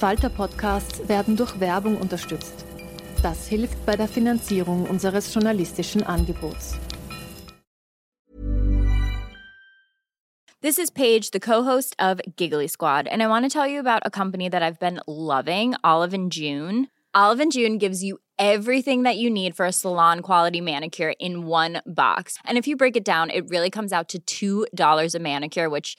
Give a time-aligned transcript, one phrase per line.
[0.00, 2.64] Falter-Podcasts werden durch Werbung unterstützt.
[3.22, 6.74] Das hilft bei der Finanzierung unseres journalistischen Angebots.
[10.62, 14.00] This is Paige, the co-host of Giggly Squad, and I want to tell you about
[14.06, 16.86] a company that I've been loving, Olive and June.
[17.14, 21.44] Olive and June gives you everything that you need for a salon quality manicure in
[21.44, 22.38] one box.
[22.46, 25.98] And if you break it down, it really comes out to $2 a manicure, which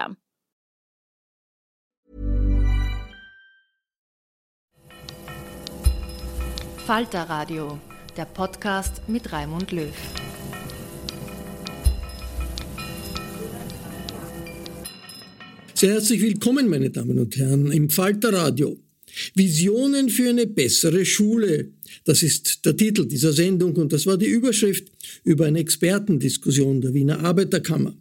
[6.91, 7.79] Falter Radio,
[8.17, 9.93] der Podcast mit Raimund Löw.
[15.73, 18.77] Sehr herzlich willkommen, meine Damen und Herren, im Falter Radio.
[19.35, 21.71] Visionen für eine bessere Schule.
[22.03, 24.91] Das ist der Titel dieser Sendung und das war die Überschrift
[25.23, 27.95] über eine Expertendiskussion der Wiener Arbeiterkammer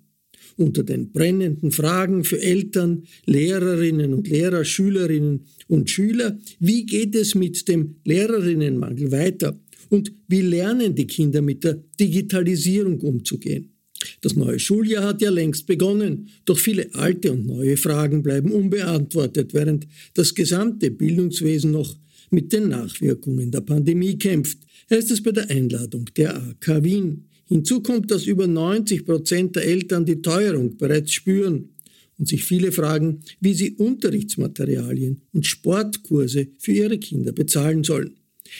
[0.60, 7.34] unter den brennenden Fragen für Eltern, Lehrerinnen und Lehrer, Schülerinnen und Schüler, wie geht es
[7.34, 13.72] mit dem Lehrerinnenmangel weiter und wie lernen die Kinder mit der Digitalisierung umzugehen.
[14.20, 19.52] Das neue Schuljahr hat ja längst begonnen, doch viele alte und neue Fragen bleiben unbeantwortet,
[19.52, 21.98] während das gesamte Bildungswesen noch
[22.30, 24.58] mit den Nachwirkungen der Pandemie kämpft,
[24.90, 27.26] heißt es bei der Einladung der AK Wien.
[27.50, 31.70] Hinzu kommt, dass über 90 Prozent der Eltern die Teuerung bereits spüren
[32.16, 38.14] und sich viele fragen, wie sie Unterrichtsmaterialien und Sportkurse für ihre Kinder bezahlen sollen.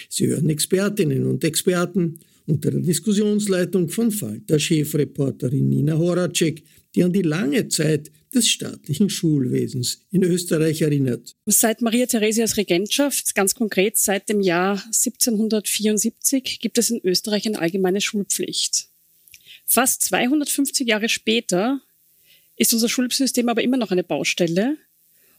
[0.09, 6.65] Sie hören Expertinnen und Experten unter der Diskussionsleitung von Falter Chefreporterin Nina Horacek,
[6.95, 11.35] die an die lange Zeit des staatlichen Schulwesens in Österreich erinnert.
[11.47, 17.59] Seit Maria Theresias Regentschaft, ganz konkret seit dem Jahr 1774, gibt es in Österreich eine
[17.59, 18.89] allgemeine Schulpflicht.
[19.67, 21.81] Fast 250 Jahre später
[22.57, 24.77] ist unser Schulsystem aber immer noch eine Baustelle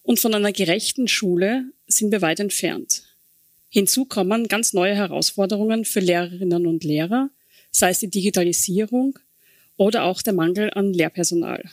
[0.03, 3.03] und von einer gerechten Schule sind wir weit entfernt.
[3.69, 7.29] Hinzu kommen ganz neue Herausforderungen für Lehrerinnen und Lehrer,
[7.72, 9.17] sei es die Digitalisierung
[9.78, 11.64] oder auch der Mangel an Lehrpersonal.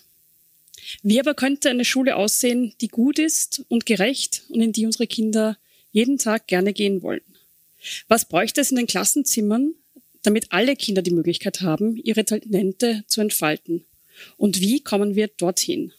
[1.02, 5.06] Wie aber könnte eine Schule aussehen, die gut ist und gerecht und in die unsere
[5.06, 5.58] Kinder
[5.92, 7.20] jeden Tag gerne gehen wollen?
[8.08, 9.74] Was bräuchte es in den Klassenzimmern,
[10.22, 13.84] damit alle Kinder die Möglichkeit haben, ihre Talente zu entfalten?
[14.36, 15.92] Und wie kommen wir dorthin?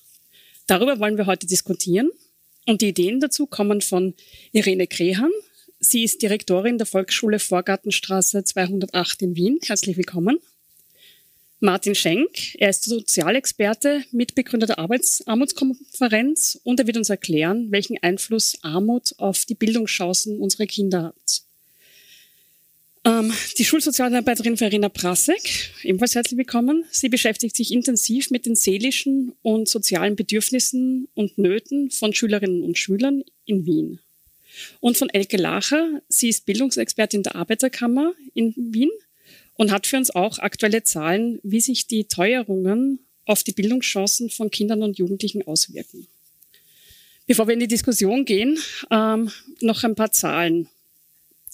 [0.67, 2.09] Darüber wollen wir heute diskutieren.
[2.65, 4.13] Und die Ideen dazu kommen von
[4.51, 5.31] Irene Krehan.
[5.79, 9.59] Sie ist Direktorin der Volksschule Vorgartenstraße 208 in Wien.
[9.63, 10.39] Herzlich willkommen.
[11.61, 12.55] Martin Schenk.
[12.55, 19.43] Er ist Sozialexperte, Mitbegründer der Arbeitsarmutskonferenz und er wird uns erklären, welchen Einfluss Armut auf
[19.45, 21.41] die Bildungschancen unserer Kinder hat.
[23.03, 26.85] Ähm, die Schulsozialarbeiterin Verena Prasek, ebenfalls herzlich willkommen.
[26.91, 32.77] Sie beschäftigt sich intensiv mit den seelischen und sozialen Bedürfnissen und Nöten von Schülerinnen und
[32.77, 33.99] Schülern in Wien.
[34.79, 38.89] Und von Elke Lacher, sie ist Bildungsexpertin der Arbeiterkammer in Wien
[39.59, 44.49] und hat für uns auch aktuelle Zahlen, wie sich die Teuerungen auf die Bildungschancen von
[44.49, 46.07] Kindern und Jugendlichen auswirken.
[47.27, 48.57] Bevor wir in die Diskussion gehen,
[48.89, 49.29] ähm,
[49.59, 50.69] noch ein paar Zahlen.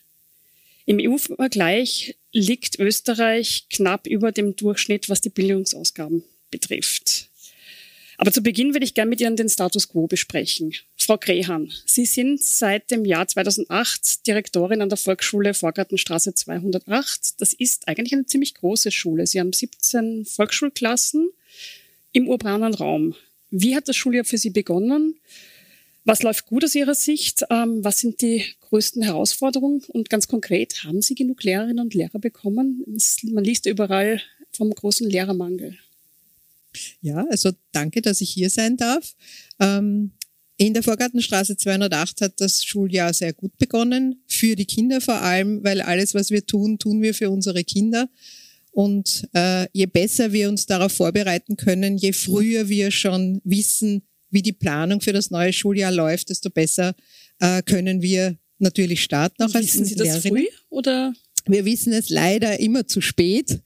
[0.87, 7.29] Im EU-Vergleich liegt Österreich knapp über dem Durchschnitt, was die Bildungsausgaben betrifft.
[8.23, 10.73] Aber zu Beginn würde ich gerne mit Ihnen den Status quo besprechen.
[10.97, 17.41] Frau Grehan, Sie sind seit dem Jahr 2008 Direktorin an der Volksschule Vorgartenstraße 208.
[17.41, 19.27] Das ist eigentlich eine ziemlich große Schule.
[19.27, 21.31] Sie haben 17 Volksschulklassen
[22.13, 23.17] im urbanen Raum.
[23.51, 25.17] Wie hat das Schuljahr für Sie begonnen?
[26.05, 27.43] Was läuft gut aus Ihrer Sicht?
[27.51, 29.83] Ähm, was sind die größten Herausforderungen?
[29.89, 32.85] Und ganz konkret, haben Sie genug Lehrerinnen und Lehrer bekommen?
[33.25, 34.23] Man liest überall
[34.53, 35.77] vom großen Lehrermangel.
[37.01, 39.15] Ja, also danke, dass ich hier sein darf.
[39.61, 40.13] Ähm,
[40.57, 45.65] in der Vorgartenstraße 208 hat das Schuljahr sehr gut begonnen, für die Kinder vor allem,
[45.65, 48.09] weil alles, was wir tun, tun wir für unsere Kinder.
[48.71, 54.43] Und äh, je besser wir uns darauf vorbereiten können, je früher wir schon wissen, wie
[54.43, 56.95] die Planung für das neue Schuljahr läuft, desto besser
[57.39, 59.43] äh, können wir natürlich starten.
[59.43, 61.13] Auch Wissen als Sie das früh oder?
[61.47, 63.61] Wir wissen es leider immer zu spät.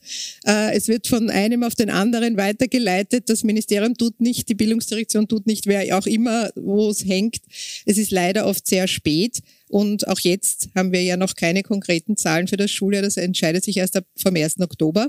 [0.47, 3.29] Äh, es wird von einem auf den anderen weitergeleitet.
[3.29, 7.39] Das Ministerium tut nicht, die Bildungsdirektion tut nicht, wer auch immer, wo es hängt.
[7.85, 9.41] Es ist leider oft sehr spät.
[9.69, 13.03] Und auch jetzt haben wir ja noch keine konkreten Zahlen für das Schuljahr.
[13.03, 14.61] Das entscheidet sich erst ab vom 1.
[14.61, 15.09] Oktober.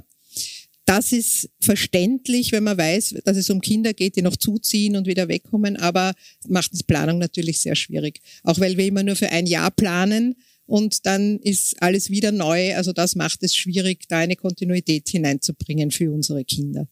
[0.88, 5.06] Das ist verständlich, wenn man weiß, dass es um Kinder geht, die noch zuziehen und
[5.06, 6.14] wieder wegkommen, aber
[6.48, 8.22] macht die Planung natürlich sehr schwierig.
[8.44, 10.36] Auch weil wir immer nur für ein Jahr planen
[10.68, 12.76] und dann ist alles wieder neu.
[12.76, 16.88] Also das macht es schwierig, da eine Kontinuität hineinzubringen für unsere Kinder.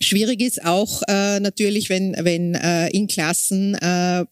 [0.00, 4.24] Schwierig ist auch äh, natürlich, wenn, wenn äh, in Klassen äh,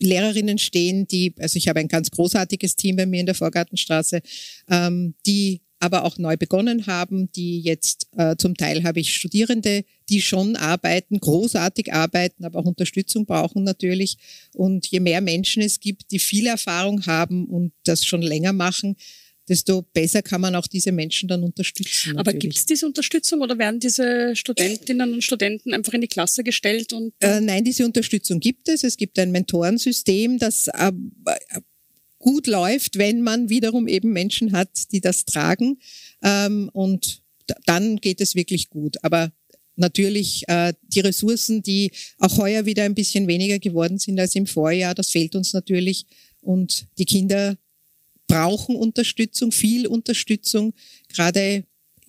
[0.00, 4.20] Lehrerinnen stehen, die, also ich habe ein ganz großartiges Team bei mir in der Vorgartenstraße,
[4.68, 9.84] ähm, die aber auch neu begonnen haben, die jetzt äh, zum Teil habe ich Studierende,
[10.08, 14.16] die schon arbeiten, großartig arbeiten, aber auch Unterstützung brauchen natürlich.
[14.54, 18.96] Und je mehr Menschen es gibt, die viel Erfahrung haben und das schon länger machen,
[19.48, 22.16] desto besser kann man auch diese Menschen dann unterstützen.
[22.16, 26.44] Aber gibt es diese Unterstützung oder werden diese Studentinnen und Studenten einfach in die Klasse
[26.44, 26.92] gestellt?
[26.92, 28.84] Und äh, nein, diese Unterstützung gibt es.
[28.84, 30.92] Es gibt ein Mentorensystem, das äh,
[32.22, 35.78] gut läuft, wenn man wiederum eben Menschen hat, die das tragen.
[36.22, 37.20] Ähm, und
[37.66, 38.96] dann geht es wirklich gut.
[39.04, 39.32] Aber
[39.76, 44.46] natürlich äh, die Ressourcen, die auch heuer wieder ein bisschen weniger geworden sind als im
[44.46, 46.06] Vorjahr, das fehlt uns natürlich.
[46.40, 47.58] Und die Kinder
[48.26, 50.72] brauchen Unterstützung, viel Unterstützung,
[51.08, 51.64] gerade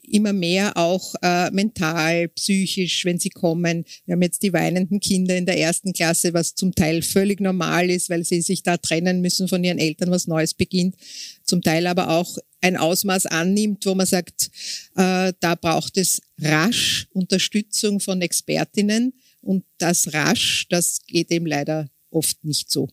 [0.07, 3.85] immer mehr auch äh, mental, psychisch, wenn sie kommen.
[4.05, 7.89] Wir haben jetzt die weinenden Kinder in der ersten Klasse, was zum Teil völlig normal
[7.89, 10.95] ist, weil sie sich da trennen müssen von ihren Eltern, was Neues beginnt.
[11.43, 14.49] Zum Teil aber auch ein Ausmaß annimmt, wo man sagt,
[14.95, 19.13] äh, da braucht es rasch Unterstützung von Expertinnen.
[19.41, 22.87] Und das rasch, das geht eben leider oft nicht so.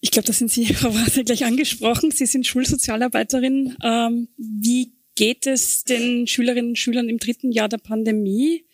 [0.00, 2.10] Ich glaube, da sind Sie, Frau Warte, gleich angesprochen.
[2.10, 3.76] Sie sind Schulsozialarbeiterin.
[3.82, 8.64] Ähm, wie geht es den Schülerinnen und Schülern im dritten Jahr der Pandemie?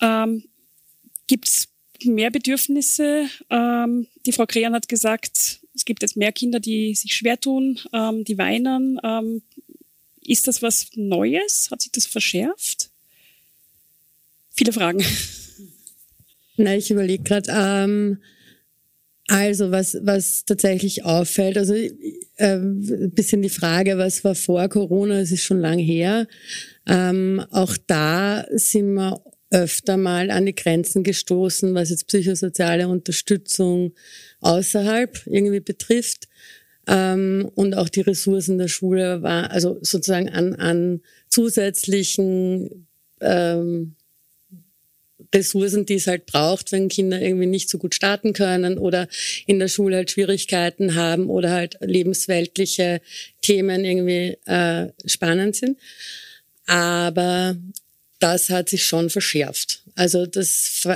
[0.00, 0.44] Ähm,
[1.26, 1.68] Gibt es
[2.04, 3.28] mehr Bedürfnisse?
[3.50, 7.80] Ähm, die Frau Krehan hat gesagt, es gibt jetzt mehr Kinder, die sich schwer tun,
[7.92, 9.00] ähm, die weinen.
[9.02, 9.42] Ähm,
[10.22, 11.68] ist das was Neues?
[11.70, 12.90] Hat sich das verschärft?
[14.54, 15.04] Viele Fragen.
[16.56, 17.50] Na, ich überlege gerade.
[17.52, 18.18] Ähm,
[19.28, 25.32] also was, was tatsächlich auffällt, also äh, bisschen die Frage, was war vor Corona, es
[25.32, 26.26] ist schon lang her.
[26.86, 33.94] Ähm, auch da sind wir öfter mal an die Grenzen gestoßen, was jetzt psychosoziale Unterstützung
[34.40, 36.28] außerhalb irgendwie betrifft.
[36.86, 42.86] Ähm, und auch die Ressourcen der Schule war, also sozusagen an, an zusätzlichen
[43.20, 43.94] ähm,
[45.34, 49.08] Ressourcen, die es halt braucht, wenn Kinder irgendwie nicht so gut starten können oder
[49.46, 53.00] in der Schule halt Schwierigkeiten haben oder halt lebensweltliche
[53.42, 55.78] Themen irgendwie äh, spannend sind.
[56.66, 57.56] Aber
[58.20, 59.82] das hat sich schon verschärft.
[59.96, 60.86] Also das,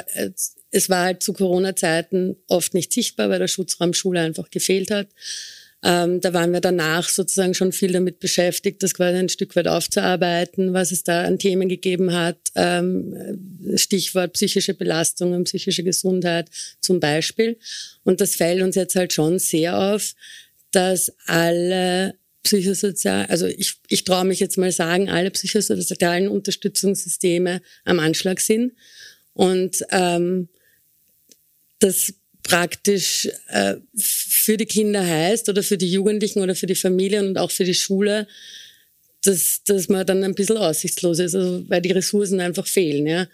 [0.71, 5.09] es war halt zu Corona-Zeiten oft nicht sichtbar, weil der Schutzraum Schule einfach gefehlt hat.
[5.85, 9.69] Ähm, da waren wir danach sozusagen schon viel damit beschäftigt, das quasi ein Stück weit
[9.69, 12.39] aufzuarbeiten, was es da an Themen gegeben hat.
[12.57, 13.39] Ähm,
[13.77, 17.59] Stichwort psychische Belastungen, psychische Gesundheit zum Beispiel.
[18.03, 20.15] Und das fällt uns jetzt halt schon sehr auf,
[20.73, 28.01] dass alle psychosozial, also ich, ich traue mich jetzt mal sagen, alle psychosozialen Unterstützungssysteme am
[28.01, 28.73] Anschlag sind
[29.33, 30.49] und ähm,
[31.79, 32.15] das
[32.49, 37.39] praktisch äh, für die Kinder heißt oder für die Jugendlichen oder für die Familien und
[37.39, 38.27] auch für die Schule,
[39.23, 43.07] dass, dass man dann ein bisschen aussichtslos ist, also weil die Ressourcen einfach fehlen.
[43.07, 43.29] Ja.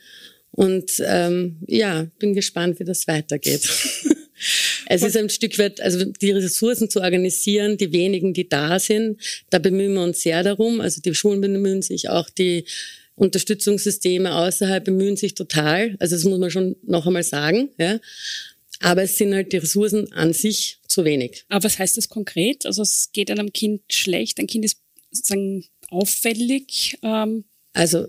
[0.51, 3.63] Und ähm, ja, bin gespannt, wie das weitergeht.
[4.89, 9.21] es ist ein Stück weit, also die Ressourcen zu organisieren, die wenigen, die da sind,
[9.51, 10.81] da bemühen wir uns sehr darum.
[10.81, 12.65] Also die Schulen bemühen sich, auch die
[13.15, 15.95] Unterstützungssysteme außerhalb bemühen sich total.
[16.01, 17.69] Also das muss man schon noch einmal sagen.
[17.79, 18.01] Ja.
[18.81, 21.45] Aber es sind halt die Ressourcen an sich zu wenig.
[21.49, 22.67] Aber was heißt das konkret?
[22.67, 24.79] Also es geht einem Kind schlecht, ein Kind ist
[25.11, 26.99] sozusagen auffällig.
[27.03, 28.07] Ähm also,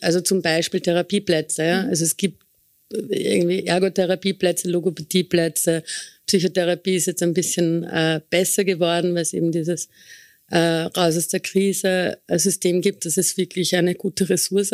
[0.00, 1.64] also zum Beispiel Therapieplätze.
[1.64, 1.82] Ja?
[1.84, 2.42] Also es gibt
[2.90, 5.82] irgendwie Ergotherapieplätze, Logopädieplätze.
[6.26, 9.88] Psychotherapie ist jetzt ein bisschen äh, besser geworden, weil es eben dieses
[10.50, 13.04] äh, raus aus der Krise System gibt.
[13.04, 14.72] Das ist wirklich eine gute Ressource.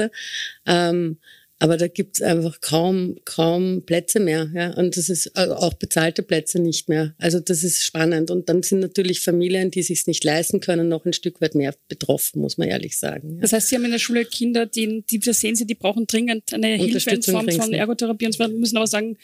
[0.67, 1.19] Ähm,
[1.59, 4.51] aber da gibt es einfach kaum, kaum Plätze mehr.
[4.55, 4.75] Ja?
[4.75, 7.15] Und das ist äh, auch bezahlte Plätze nicht mehr.
[7.19, 8.31] Also das ist spannend.
[8.31, 11.75] Und dann sind natürlich Familien, die sich nicht leisten können, noch ein Stück weit mehr
[11.89, 13.37] betroffen, muss man ehrlich sagen.
[13.37, 13.41] Ja.
[13.41, 16.07] Das heißt, Sie haben in der Schule Kinder, die, die wir sehen Sie, die brauchen
[16.07, 18.27] dringend eine Hilfe in Form von Ergotherapie.
[18.27, 19.17] Und zwar müssen aber sagen,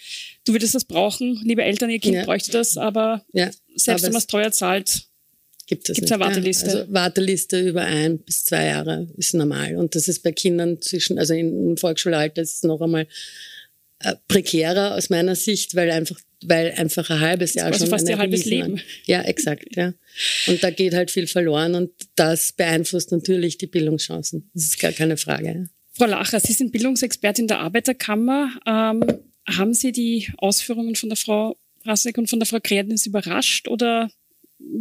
[0.47, 2.25] du würdest das brauchen, liebe Eltern, ihr Kind ja.
[2.25, 3.25] bräuchte das, aber
[3.75, 5.12] selbst aber wenn man es teuer zahlt,
[5.67, 6.67] gibt es Gibt's eine Warteliste?
[6.67, 9.77] Ja, also Warteliste über ein bis zwei Jahre ist normal.
[9.77, 13.07] Und das ist bei Kindern zwischen, also im Volksschulalter ist es noch einmal
[14.01, 18.19] äh, prekärer aus meiner Sicht, weil einfach, weil einfach ein halbes Jahr schon fast ein
[18.19, 18.81] halbes Leben.
[19.05, 19.95] Ja, exakt, ja.
[20.47, 24.51] Und da geht halt viel verloren und das beeinflusst natürlich die Bildungschancen.
[24.55, 25.69] Das ist gar keine Frage.
[25.93, 28.51] Frau Lacher, Sie sind Bildungsexpertin der Arbeiterkammer.
[28.67, 29.05] Ähm,
[29.47, 34.11] haben Sie die Ausführungen von der Frau Rasek und von der Frau Kreatnis überrascht oder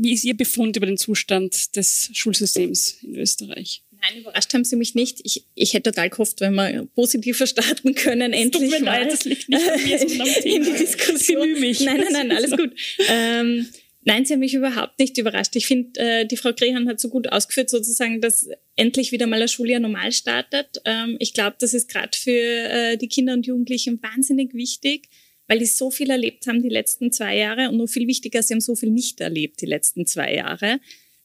[0.02, 3.84] wie ist Ihr Befund über den Zustand des Schulsystems in Österreich?
[4.02, 5.20] Nein, überrascht haben Sie mich nicht.
[5.24, 9.12] Ich, ich hätte total gehofft, wenn wir positiver starten können, endlich Tut mir mal leid,
[9.12, 10.56] das liegt nicht an mir, sondern am Thema.
[10.56, 11.60] in die Diskussion.
[11.60, 11.82] mich.
[11.82, 12.72] Nein, nein, nein, alles gut.
[13.10, 13.68] ähm,
[14.04, 15.56] nein, Sie haben mich überhaupt nicht überrascht.
[15.56, 19.42] Ich finde, äh, die Frau Grehan hat so gut ausgeführt, sozusagen, dass endlich wieder mal
[19.42, 20.82] ein Schuljahr normal startet.
[20.86, 25.10] Ähm, ich glaube, das ist gerade für äh, die Kinder und Jugendlichen wahnsinnig wichtig
[25.52, 28.54] weil die so viel erlebt haben die letzten zwei Jahre und noch viel wichtiger, sie
[28.54, 30.80] haben so viel nicht erlebt die letzten zwei Jahre.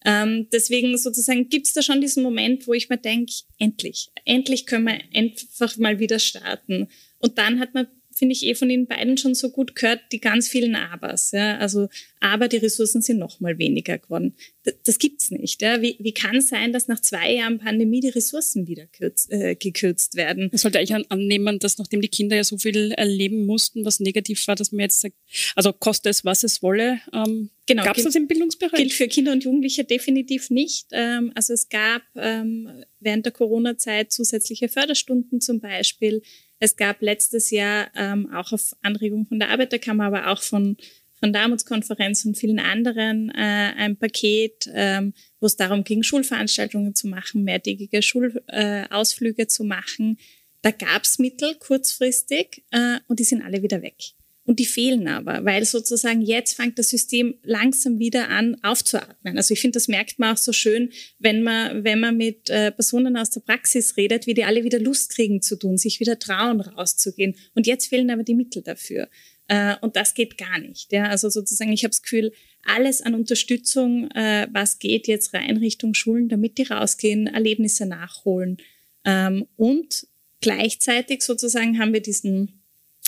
[0.05, 4.67] Ähm, deswegen sozusagen gibt es da schon diesen Moment, wo ich mir denke, endlich, endlich
[4.67, 6.89] können wir einfach mal wieder starten.
[7.21, 10.21] Und dann hat man finde ich eh von den beiden schon so gut gehört, die
[10.21, 11.33] ganz vielen Abers.
[11.33, 11.59] Ja?
[11.59, 14.35] Also, aber die Ressourcen sind noch mal weniger geworden.
[14.87, 15.63] Das, gibt's nicht.
[15.63, 15.83] Ja?
[15.83, 19.55] Wie, wie kann es sein, dass nach zwei Jahren Pandemie die Ressourcen wieder kürz, äh,
[19.55, 20.49] gekürzt werden?
[20.51, 24.47] Man sollte eigentlich annehmen, dass nachdem die Kinder ja so viel erleben mussten, was negativ
[24.47, 25.17] war, dass man jetzt sagt,
[25.55, 27.01] also koste es, was es wolle.
[27.13, 28.79] Ähm, genau, gab es das im Bildungsbereich?
[28.79, 30.89] Gilt für Kinder und Jugendliche definitiv nicht.
[30.93, 36.23] Ähm, also es gab ähm, während der Corona-Zeit zusätzliche Förderstunden zum Beispiel.
[36.59, 40.77] Es gab letztes Jahr ähm, auch auf Anregung von der Arbeiterkammer, aber auch von,
[41.19, 46.95] von der Armutskonferenz und vielen anderen äh, ein Paket, ähm, wo es darum ging, Schulveranstaltungen
[46.95, 50.19] zu machen, mehrtägige Schulausflüge äh, zu machen.
[50.63, 53.97] Da gab es Mittel kurzfristig äh, und die sind alle wieder weg.
[54.47, 59.37] Und die fehlen aber, weil sozusagen jetzt fängt das System langsam wieder an aufzuatmen.
[59.37, 62.71] Also ich finde, das merkt man auch so schön, wenn man, wenn man mit äh,
[62.71, 66.21] Personen aus der Praxis redet, wie die alle wieder Lust kriegen zu tun, sich wieder
[66.21, 67.35] trauen, rauszugehen.
[67.55, 69.09] Und jetzt fehlen aber die Mittel dafür.
[69.49, 70.93] Äh, und das geht gar nicht.
[70.93, 71.07] Ja?
[71.07, 72.33] Also sozusagen, ich habe das Gefühl,
[72.65, 78.59] alles an Unterstützung, äh, was geht jetzt rein Richtung Schulen, damit die rausgehen, Erlebnisse nachholen.
[79.05, 80.07] Ähm, und
[80.41, 82.63] gleichzeitig sozusagen haben wir diesen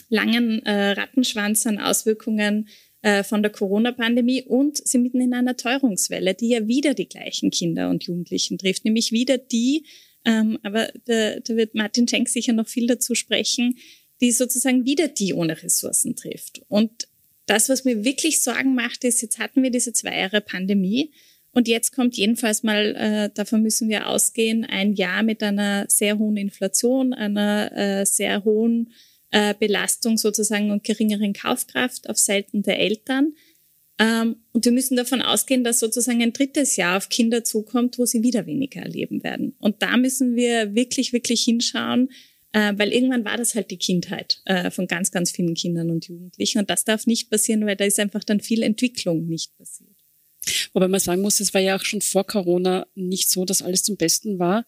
[0.08, 2.68] langen äh, Rattenschwanz an Auswirkungen
[3.02, 7.50] äh, von der Corona-Pandemie und sind mitten in einer Teuerungswelle, die ja wieder die gleichen
[7.50, 9.84] Kinder und Jugendlichen trifft, nämlich wieder die,
[10.24, 13.78] ähm, aber da, da wird Martin Schenk sicher noch viel dazu sprechen,
[14.20, 16.62] die sozusagen wieder die ohne Ressourcen trifft.
[16.68, 17.08] Und
[17.46, 21.12] das, was mir wirklich Sorgen macht, ist, jetzt hatten wir diese zwei Jahre Pandemie
[21.52, 26.18] und jetzt kommt jedenfalls mal, äh, davon müssen wir ausgehen, ein Jahr mit einer sehr
[26.18, 28.92] hohen Inflation, einer äh, sehr hohen
[29.30, 33.34] äh, Belastung sozusagen und geringeren Kaufkraft auf Seiten der Eltern.
[33.98, 38.06] Ähm, und wir müssen davon ausgehen, dass sozusagen ein drittes Jahr auf Kinder zukommt, wo
[38.06, 39.54] sie wieder weniger erleben werden.
[39.58, 42.10] Und da müssen wir wirklich, wirklich hinschauen,
[42.52, 46.06] äh, weil irgendwann war das halt die Kindheit äh, von ganz, ganz vielen Kindern und
[46.06, 46.60] Jugendlichen.
[46.60, 49.90] Und das darf nicht passieren, weil da ist einfach dann viel Entwicklung nicht passiert.
[50.72, 53.82] Wobei man sagen muss, es war ja auch schon vor Corona nicht so, dass alles
[53.82, 54.64] zum Besten war.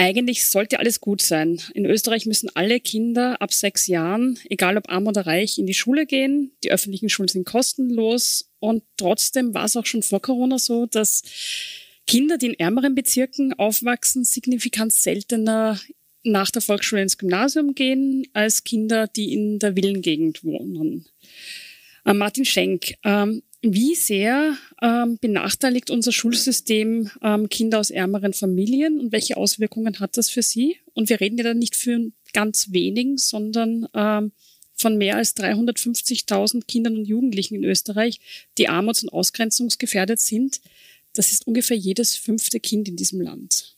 [0.00, 1.60] Eigentlich sollte alles gut sein.
[1.74, 5.74] In Österreich müssen alle Kinder ab sechs Jahren, egal ob arm oder reich, in die
[5.74, 6.52] Schule gehen.
[6.64, 8.48] Die öffentlichen Schulen sind kostenlos.
[8.60, 11.20] Und trotzdem war es auch schon vor Corona so, dass
[12.06, 15.78] Kinder, die in ärmeren Bezirken aufwachsen, signifikant seltener
[16.22, 21.04] nach der Volksschule ins Gymnasium gehen, als Kinder, die in der Villengegend wohnen.
[22.06, 28.98] Äh, Martin Schenk, ähm, wie sehr ähm, benachteiligt unser Schulsystem ähm, Kinder aus ärmeren Familien
[28.98, 30.78] und welche Auswirkungen hat das für sie?
[30.94, 34.32] Und wir reden ja dann nicht für ganz wenigen, sondern ähm,
[34.74, 38.18] von mehr als 350.000 Kindern und Jugendlichen in Österreich,
[38.56, 40.60] die armuts- und ausgrenzungsgefährdet sind.
[41.12, 43.76] Das ist ungefähr jedes fünfte Kind in diesem Land.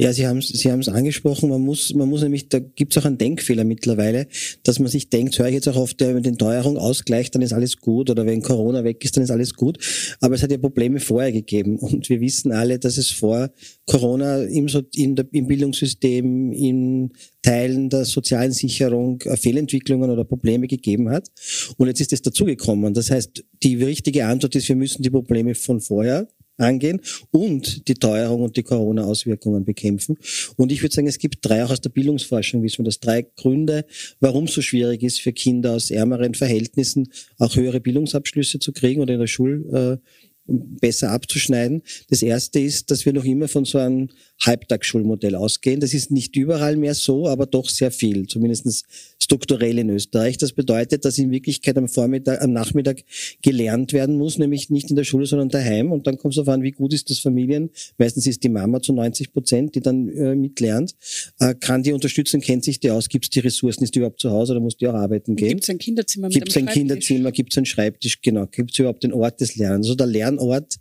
[0.00, 1.50] Ja, Sie haben es Sie haben's angesprochen.
[1.50, 4.28] Man muss, man muss nämlich, da gibt es auch einen Denkfehler mittlerweile,
[4.62, 7.42] dass man sich denkt, höre ich jetzt auch auf, der mit den Teuerung ausgleicht, dann
[7.42, 8.08] ist alles gut.
[8.08, 9.76] Oder wenn Corona weg ist, dann ist alles gut.
[10.22, 11.78] Aber es hat ja Probleme vorher gegeben.
[11.78, 13.50] Und wir wissen alle, dass es vor
[13.84, 20.66] Corona im, in der, im Bildungssystem, in Teilen der sozialen Sicherung äh, Fehlentwicklungen oder Probleme
[20.66, 21.28] gegeben hat.
[21.76, 22.94] Und jetzt ist es dazugekommen.
[22.94, 26.26] Das heißt, die richtige Antwort ist, wir müssen die Probleme von vorher
[26.60, 27.00] angehen
[27.30, 30.16] und die Teuerung und die Corona-Auswirkungen bekämpfen.
[30.56, 33.22] Und ich würde sagen, es gibt drei, auch aus der Bildungsforschung wissen wir das, drei
[33.36, 33.84] Gründe,
[34.20, 39.00] warum es so schwierig ist für Kinder aus ärmeren Verhältnissen auch höhere Bildungsabschlüsse zu kriegen
[39.00, 40.06] oder in der Schul, äh,
[40.50, 41.82] besser abzuschneiden.
[42.08, 44.08] Das erste ist, dass wir noch immer von so einem
[44.40, 45.80] Halbtagsschulmodell ausgehen.
[45.80, 48.84] Das ist nicht überall mehr so, aber doch sehr viel, zumindest
[49.22, 50.38] strukturell in Österreich.
[50.38, 53.02] Das bedeutet, dass in Wirklichkeit am Vormittag, am Nachmittag
[53.42, 55.92] gelernt werden muss, nämlich nicht in der Schule, sondern daheim.
[55.92, 57.70] Und dann kommt es darauf an, wie gut ist das Familien.
[57.98, 60.94] Meistens ist die Mama zu 90 Prozent, die dann äh, mitlernt.
[61.38, 64.20] Äh, kann die unterstützen, kennt sich die aus, gibt es die Ressourcen, ist die überhaupt
[64.20, 65.50] zu Hause oder muss die auch arbeiten gehen?
[65.50, 68.46] Gibt es ein Kinderzimmer Gibt es ein Kinderzimmer, gibt es einen Schreibtisch, genau.
[68.46, 69.86] Gibt es überhaupt den Ort des Lernens?
[69.86, 70.76] Also der Lernort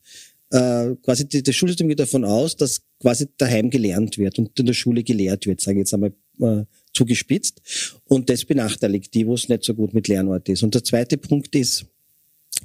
[0.51, 4.65] äh, quasi die, das Schulsystem geht davon aus, dass quasi daheim gelernt wird und in
[4.65, 7.61] der Schule gelehrt wird, sage ich jetzt einmal äh, zugespitzt.
[8.05, 10.63] Und das benachteiligt die, wo es nicht so gut mit Lernort ist.
[10.63, 11.85] Und der zweite Punkt ist,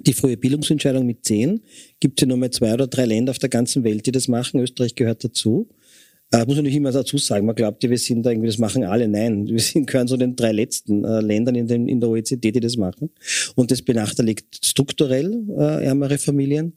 [0.00, 1.60] die frühe Bildungsentscheidung mit zehn
[2.00, 4.28] gibt es ja nur mal zwei oder drei Länder auf der ganzen Welt, die das
[4.28, 4.60] machen.
[4.60, 5.68] Österreich gehört dazu.
[6.32, 7.46] Äh, muss man nicht immer dazu sagen.
[7.46, 9.06] Man glaubt ja, wir sind da irgendwie, das machen alle.
[9.06, 12.50] Nein, wir sind, gehören zu den drei letzten äh, Ländern in, den, in der OECD,
[12.50, 13.10] die das machen.
[13.54, 16.76] Und das benachteiligt strukturell äh, ärmere Familien.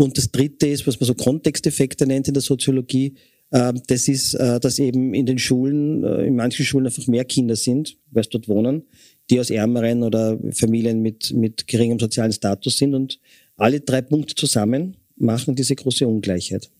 [0.00, 3.14] Und das Dritte ist, was man so Kontexteffekte nennt in der Soziologie,
[3.50, 7.24] äh, das ist, äh, dass eben in den Schulen, äh, in manchen Schulen einfach mehr
[7.24, 8.84] Kinder sind, weil sie dort wohnen,
[9.28, 12.94] die aus ärmeren oder Familien mit, mit geringem sozialen Status sind.
[12.94, 13.18] Und
[13.56, 16.70] alle drei Punkte zusammen machen diese große Ungleichheit.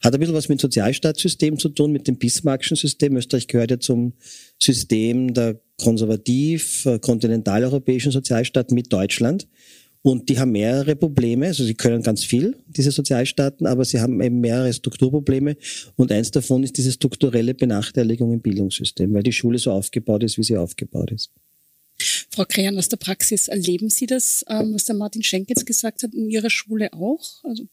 [0.00, 3.16] Hat ein bisschen was mit Sozialstaatssystem zu tun, mit dem Bismarckschen System.
[3.16, 4.12] Österreich gehört ja zum
[4.58, 9.48] System der konservativ kontinentaleuropäischen Sozialstaaten mit Deutschland.
[10.04, 14.20] Und die haben mehrere Probleme, also sie können ganz viel, diese Sozialstaaten, aber sie haben
[14.20, 15.56] eben mehrere Strukturprobleme.
[15.96, 20.38] Und eins davon ist diese strukturelle Benachteiligung im Bildungssystem, weil die Schule so aufgebaut ist,
[20.38, 21.30] wie sie aufgebaut ist.
[22.30, 26.02] Frau Krehan, aus der Praxis erleben Sie das, ähm, was der Martin Schenk jetzt gesagt
[26.02, 27.44] hat, in Ihrer Schule auch?
[27.44, 27.68] Also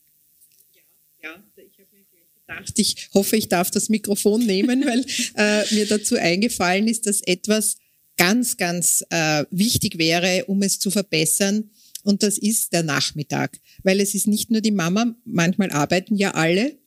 [1.24, 2.06] ja, ja, ich habe mir
[2.46, 5.04] gedacht, ich hoffe, ich darf das Mikrofon nehmen, weil
[5.36, 7.78] äh, mir dazu eingefallen ist, dass etwas
[8.18, 11.72] ganz, ganz äh, wichtig wäre, um es zu verbessern,
[12.04, 16.32] und das ist der Nachmittag, weil es ist nicht nur die Mama, manchmal arbeiten ja
[16.32, 16.78] alle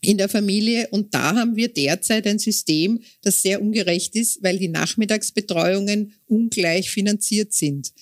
[0.00, 4.58] in der Familie und da haben wir derzeit ein System, das sehr ungerecht ist, weil
[4.58, 7.92] die Nachmittagsbetreuungen ungleich finanziert sind.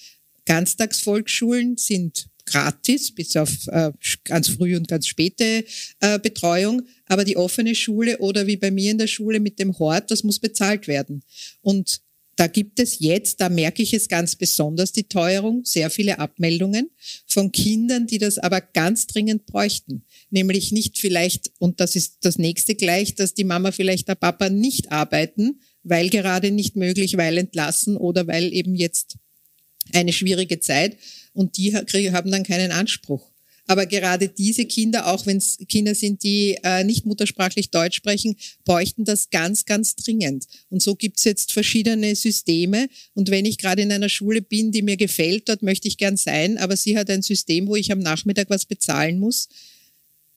[0.45, 3.93] Ganztagsvolksschulen sind gratis, bis auf äh,
[4.25, 5.65] ganz früh und ganz späte
[6.01, 6.83] äh, Betreuung.
[7.07, 10.25] Aber die offene Schule oder wie bei mir in der Schule mit dem Hort, das
[10.25, 11.23] muss bezahlt werden.
[11.61, 12.01] Und
[12.39, 16.89] da gibt es jetzt, da merke ich es ganz besonders, die Teuerung, sehr viele Abmeldungen
[17.27, 20.05] von Kindern, die das aber ganz dringend bräuchten.
[20.31, 24.51] Nämlich nicht vielleicht, und das ist das nächste gleich, dass die Mama vielleicht der Papa
[24.51, 29.17] nicht arbeiten, weil gerade nicht möglich, weil entlassen oder weil eben jetzt
[29.93, 30.97] eine schwierige Zeit
[31.33, 33.33] und die haben dann keinen Anspruch.
[33.69, 38.35] Aber gerade diese Kinder, auch wenn es Kinder sind, die äh, nicht muttersprachlich Deutsch sprechen,
[38.65, 40.47] bräuchten das ganz, ganz dringend.
[40.71, 42.89] Und so gibt's jetzt verschiedene Systeme.
[43.13, 46.17] Und wenn ich gerade in einer Schule bin, die mir gefällt, dort möchte ich gern
[46.17, 49.51] sein, aber sie hat ein System, wo ich am Nachmittag was bezahlen muss,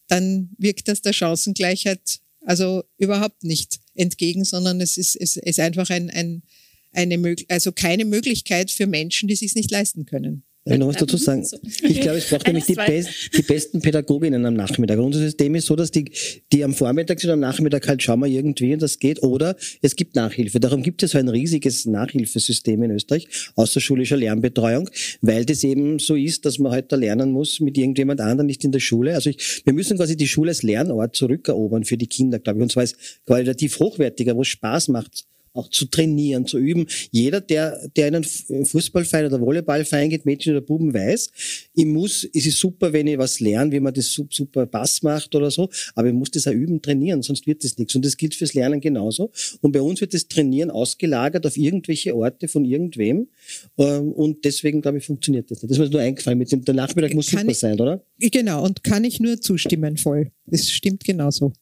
[0.09, 5.89] dann wirkt das der Chancengleichheit also überhaupt nicht entgegen, sondern es ist, es ist einfach
[5.89, 6.43] ein, ein,
[6.91, 10.43] eine, also keine Möglichkeit für Menschen, die sich nicht leisten können.
[10.63, 11.43] Ich noch was dazu sagen?
[11.63, 14.99] Ich glaube, es braucht nämlich die, best, die, besten Pädagoginnen am Nachmittag.
[14.99, 16.11] Unser System ist so, dass die,
[16.51, 19.23] die am Vormittag sind, am Nachmittag halt schauen wir irgendwie und das geht.
[19.23, 20.59] Oder es gibt Nachhilfe.
[20.59, 24.89] Darum gibt es so ein riesiges Nachhilfesystem in Österreich, außerschulischer Lernbetreuung,
[25.21, 28.63] weil das eben so ist, dass man halt da lernen muss mit irgendjemand anderem, nicht
[28.63, 29.15] in der Schule.
[29.15, 32.63] Also ich, wir müssen quasi die Schule als Lernort zurückerobern für die Kinder, glaube ich.
[32.63, 36.87] Und zwar ist qualitativ hochwertiger, wo es Spaß macht auch zu trainieren, zu üben.
[37.11, 41.29] Jeder, der, der in einen Fußballverein oder Volleyballverein geht, Mädchen oder Buben, weiß,
[41.75, 45.35] ich muss, es ist super, wenn ich was lerne, wie man das super Pass macht
[45.35, 47.95] oder so, aber ich muss das auch üben, trainieren, sonst wird das nichts.
[47.95, 49.31] Und das gilt fürs Lernen genauso.
[49.61, 53.27] Und bei uns wird das Trainieren ausgelagert auf irgendwelche Orte von irgendwem.
[53.77, 55.71] Ähm, und deswegen, glaube ich, funktioniert das nicht.
[55.71, 56.37] Das ist mir nur eingefallen.
[56.37, 58.03] Mit dem, der Nachmittag muss kann super ich, sein, oder?
[58.19, 60.31] Genau, und kann ich nur zustimmen voll.
[60.45, 61.53] Das stimmt genauso.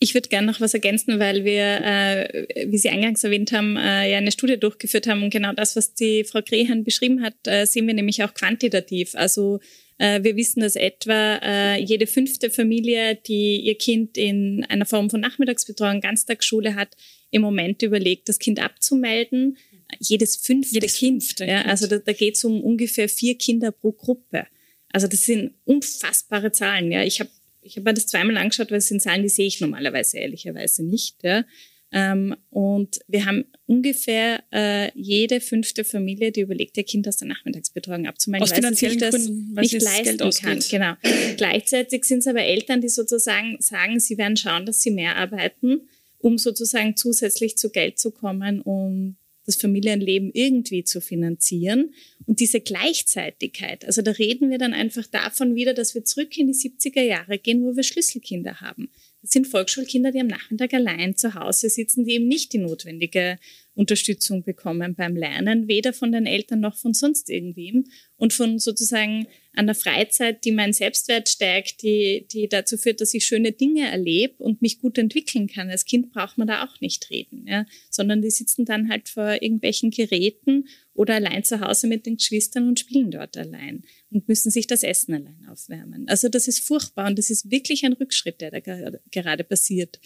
[0.00, 4.10] Ich würde gerne noch was ergänzen, weil wir, äh, wie Sie eingangs erwähnt haben, äh,
[4.10, 7.66] ja eine Studie durchgeführt haben und genau das, was die Frau Grehan beschrieben hat, äh,
[7.66, 9.14] sehen wir nämlich auch quantitativ.
[9.14, 9.58] Also
[9.98, 15.10] äh, wir wissen, dass etwa äh, jede fünfte Familie, die ihr Kind in einer Form
[15.10, 16.96] von Nachmittagsbetreuung, Ganztagsschule hat,
[17.30, 19.58] im Moment überlegt, das Kind abzumelden.
[19.98, 21.24] Jedes fünfte Jedes Kind.
[21.24, 24.46] Fünfte ja, also da, da geht es um ungefähr vier Kinder pro Gruppe.
[24.92, 26.92] Also das sind unfassbare Zahlen.
[26.92, 27.30] Ja, ich habe
[27.68, 30.82] ich habe mir das zweimal angeschaut, weil es sind Zahlen, die sehe ich normalerweise ehrlicherweise
[30.82, 31.22] nicht.
[31.22, 31.44] Ja.
[31.92, 37.28] Ähm, und wir haben ungefähr äh, jede fünfte Familie, die überlegt, ihr Kind aus der
[37.28, 40.60] Nachmittagsbetreuung abzumelden, aus weil sie das Gründen, nicht leisten kann.
[40.70, 40.94] Genau.
[41.36, 45.88] Gleichzeitig sind es aber Eltern, die sozusagen sagen, sie werden schauen, dass sie mehr arbeiten,
[46.18, 49.16] um sozusagen zusätzlich zu Geld zu kommen, um
[49.48, 51.94] das Familienleben irgendwie zu finanzieren.
[52.26, 56.48] Und diese Gleichzeitigkeit, also da reden wir dann einfach davon wieder, dass wir zurück in
[56.48, 58.90] die 70er Jahre gehen, wo wir Schlüsselkinder haben.
[59.22, 63.38] Das sind Volksschulkinder, die am Nachmittag allein zu Hause sitzen, die eben nicht die notwendige
[63.78, 67.84] Unterstützung bekommen beim Lernen, weder von den Eltern noch von sonst irgendwem
[68.16, 73.24] und von sozusagen einer Freizeit, die meinen Selbstwert stärkt, die, die dazu führt, dass ich
[73.24, 75.70] schöne Dinge erlebe und mich gut entwickeln kann.
[75.70, 79.40] Als Kind braucht man da auch nicht reden, ja, sondern die sitzen dann halt vor
[79.40, 84.50] irgendwelchen Geräten oder allein zu Hause mit den Geschwistern und spielen dort allein und müssen
[84.50, 86.08] sich das Essen allein aufwärmen.
[86.08, 90.00] Also das ist furchtbar und das ist wirklich ein Rückschritt, der da gerade passiert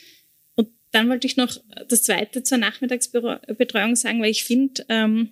[0.93, 5.31] dann wollte ich noch das Zweite zur Nachmittagsbetreuung sagen, weil ich finde, ähm,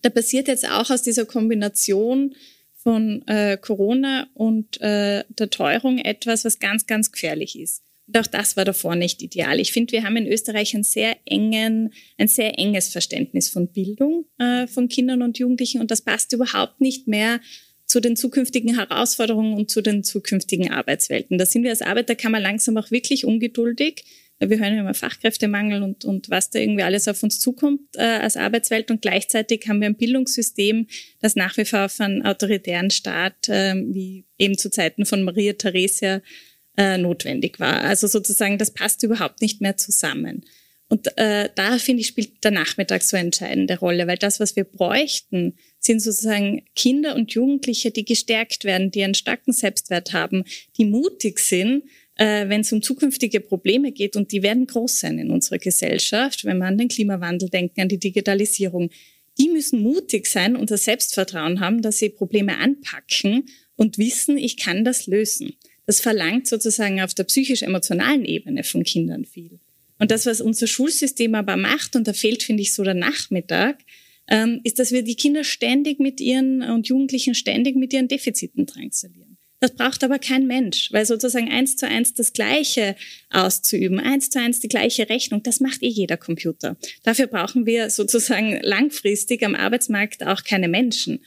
[0.00, 2.34] da passiert jetzt auch aus dieser Kombination
[2.74, 7.82] von äh, Corona und äh, der Teuerung etwas, was ganz, ganz gefährlich ist.
[8.08, 9.60] Und auch das war davor nicht ideal.
[9.60, 14.26] Ich finde, wir haben in Österreich ein sehr engen, ein sehr enges Verständnis von Bildung
[14.38, 17.40] äh, von Kindern und Jugendlichen und das passt überhaupt nicht mehr
[17.86, 21.38] zu den zukünftigen Herausforderungen und zu den zukünftigen Arbeitswelten.
[21.38, 24.04] Da sind wir als Arbeiterkammer langsam auch wirklich ungeduldig
[24.48, 28.02] wir hören ja immer Fachkräftemangel und, und was da irgendwie alles auf uns zukommt äh,
[28.02, 28.90] als Arbeitswelt.
[28.90, 30.86] Und gleichzeitig haben wir ein Bildungssystem,
[31.20, 35.54] das nach wie vor auf einen autoritären Staat, äh, wie eben zu Zeiten von Maria
[35.54, 36.22] Theresia,
[36.76, 37.82] äh, notwendig war.
[37.82, 40.44] Also sozusagen, das passt überhaupt nicht mehr zusammen.
[40.88, 44.56] Und äh, da finde ich, spielt der Nachmittag so eine entscheidende Rolle, weil das, was
[44.56, 50.44] wir bräuchten, sind sozusagen Kinder und Jugendliche, die gestärkt werden, die einen starken Selbstwert haben,
[50.76, 51.84] die mutig sind,
[52.16, 56.44] äh, wenn es um zukünftige Probleme geht, und die werden groß sein in unserer Gesellschaft,
[56.44, 58.90] wenn wir an den Klimawandel denken, an die Digitalisierung,
[59.38, 63.46] die müssen mutig sein und das Selbstvertrauen haben, dass sie Probleme anpacken
[63.76, 65.54] und wissen, ich kann das lösen.
[65.86, 69.58] Das verlangt sozusagen auf der psychisch-emotionalen Ebene von Kindern viel.
[69.98, 73.78] Und das, was unser Schulsystem aber macht, und da fehlt, finde ich, so der Nachmittag,
[74.28, 78.66] ähm, ist, dass wir die Kinder ständig mit ihren und Jugendlichen ständig mit ihren Defiziten
[78.66, 79.31] drangsalieren.
[79.62, 82.96] Das braucht aber kein Mensch, weil sozusagen eins zu eins das Gleiche
[83.30, 86.76] auszuüben, eins zu eins die gleiche Rechnung, das macht eh jeder Computer.
[87.04, 91.24] Dafür brauchen wir sozusagen langfristig am Arbeitsmarkt auch keine Menschen.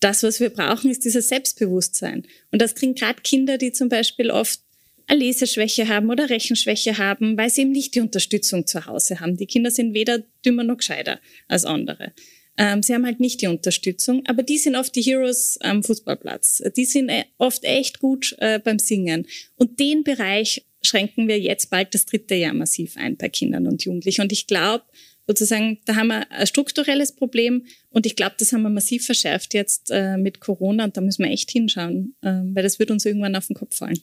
[0.00, 2.26] Das, was wir brauchen, ist dieses Selbstbewusstsein.
[2.50, 4.60] Und das kriegen gerade Kinder, die zum Beispiel oft
[5.06, 9.36] eine Leseschwäche haben oder Rechenschwäche haben, weil sie eben nicht die Unterstützung zu Hause haben.
[9.36, 12.14] Die Kinder sind weder dümmer noch gescheiter als andere.
[12.56, 16.62] Ähm, sie haben halt nicht die Unterstützung, aber die sind oft die Heroes am Fußballplatz.
[16.76, 19.26] Die sind äh, oft echt gut äh, beim Singen.
[19.56, 23.84] Und den Bereich schränken wir jetzt bald das dritte Jahr massiv ein bei Kindern und
[23.84, 24.22] Jugendlichen.
[24.22, 24.84] Und ich glaube,
[25.26, 29.54] sozusagen, da haben wir ein strukturelles Problem und ich glaube, das haben wir massiv verschärft
[29.54, 33.06] jetzt äh, mit Corona und da müssen wir echt hinschauen, äh, weil das wird uns
[33.06, 33.98] irgendwann auf den Kopf fallen.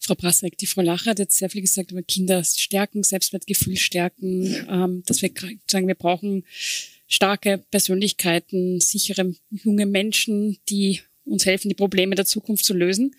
[0.00, 4.66] Frau Brassek, die Frau Lacher hat jetzt sehr viel gesagt über Kinder stärken, Selbstwertgefühl stärken,
[4.68, 5.30] ähm, dass wir
[5.66, 6.44] sagen, wir brauchen
[7.06, 13.14] starke Persönlichkeiten, sichere junge Menschen, die uns helfen, die Probleme der Zukunft zu lösen.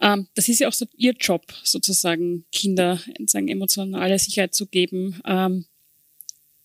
[0.00, 5.20] Ähm, das ist ja auch so ihr Job, sozusagen Kinder sagen, emotionale Sicherheit zu geben.
[5.26, 5.66] Ähm,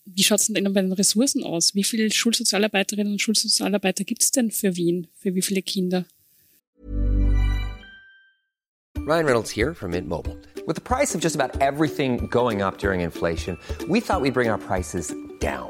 [0.05, 1.73] wie schaut es denn bei den Ressourcen aus?
[1.75, 5.07] Wie viele Schulsozialarbeiterinnen und Schulsozialarbeiter gibt es denn für Wien?
[5.17, 6.05] Für wie viele Kinder?
[9.07, 10.35] Ryan Reynolds here from Mint Mobile.
[10.65, 13.57] With the price of just about everything going up during inflation,
[13.87, 15.69] we thought we'd bring our prices down.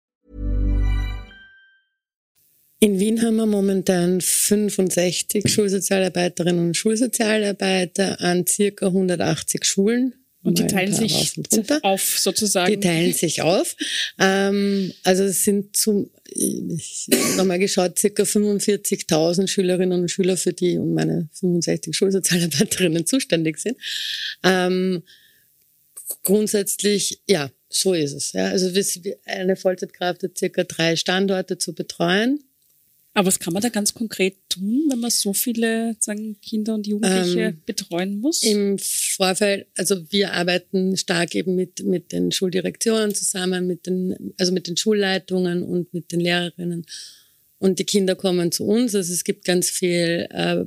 [2.83, 10.15] In Wien haben wir momentan 65 Schulsozialarbeiterinnen und Schulsozialarbeiter an circa 180 Schulen.
[10.41, 11.35] Und die teilen sich
[11.83, 12.73] auf sozusagen.
[12.73, 13.75] Die teilen sich auf.
[14.19, 20.79] Ähm, also es sind zum, ich nochmal geschaut, circa 45.000 Schülerinnen und Schüler, für die
[20.79, 23.77] und meine 65 Schulsozialarbeiterinnen zuständig sind.
[24.41, 25.03] Ähm,
[26.23, 28.31] grundsätzlich, ja, so ist es.
[28.33, 28.47] Ja.
[28.47, 32.39] Also wir- eine Vollzeitkraft hat circa drei Standorte zu betreuen.
[33.13, 36.87] Aber was kann man da ganz konkret tun, wenn man so viele sagen, Kinder und
[36.87, 38.41] Jugendliche Ähm, betreuen muss?
[38.43, 44.53] Im Vorfeld, also wir arbeiten stark eben mit, mit den Schuldirektionen zusammen, mit den, also
[44.53, 46.85] mit den Schulleitungen und mit den Lehrerinnen.
[47.59, 48.95] Und die Kinder kommen zu uns.
[48.95, 50.63] Also es gibt ganz viel äh,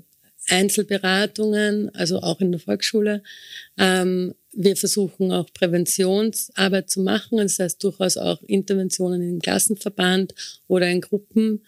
[0.48, 3.22] Einzelberatungen, also auch in der Volksschule.
[3.78, 10.35] Ähm, wir versuchen auch Präventionsarbeit zu machen, das heißt durchaus auch Interventionen im Klassenverband
[10.68, 11.62] oder in Gruppen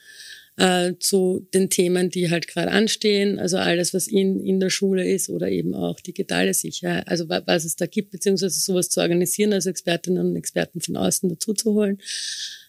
[0.57, 5.07] äh, zu den Themen, die halt gerade anstehen, also alles, was in, in der Schule
[5.07, 9.01] ist oder eben auch digitale Sicherheit, also wa- was es da gibt, beziehungsweise sowas zu
[9.01, 11.99] organisieren, also Expertinnen und Experten von außen dazu zu holen.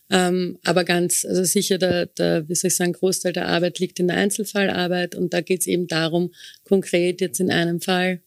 [0.10, 4.00] Ähm, aber ganz, also sicher, der, der, wie soll ich sagen, Großteil der Arbeit liegt
[4.00, 8.22] in der Einzelfallarbeit und da geht es eben darum, konkret jetzt in einem Fall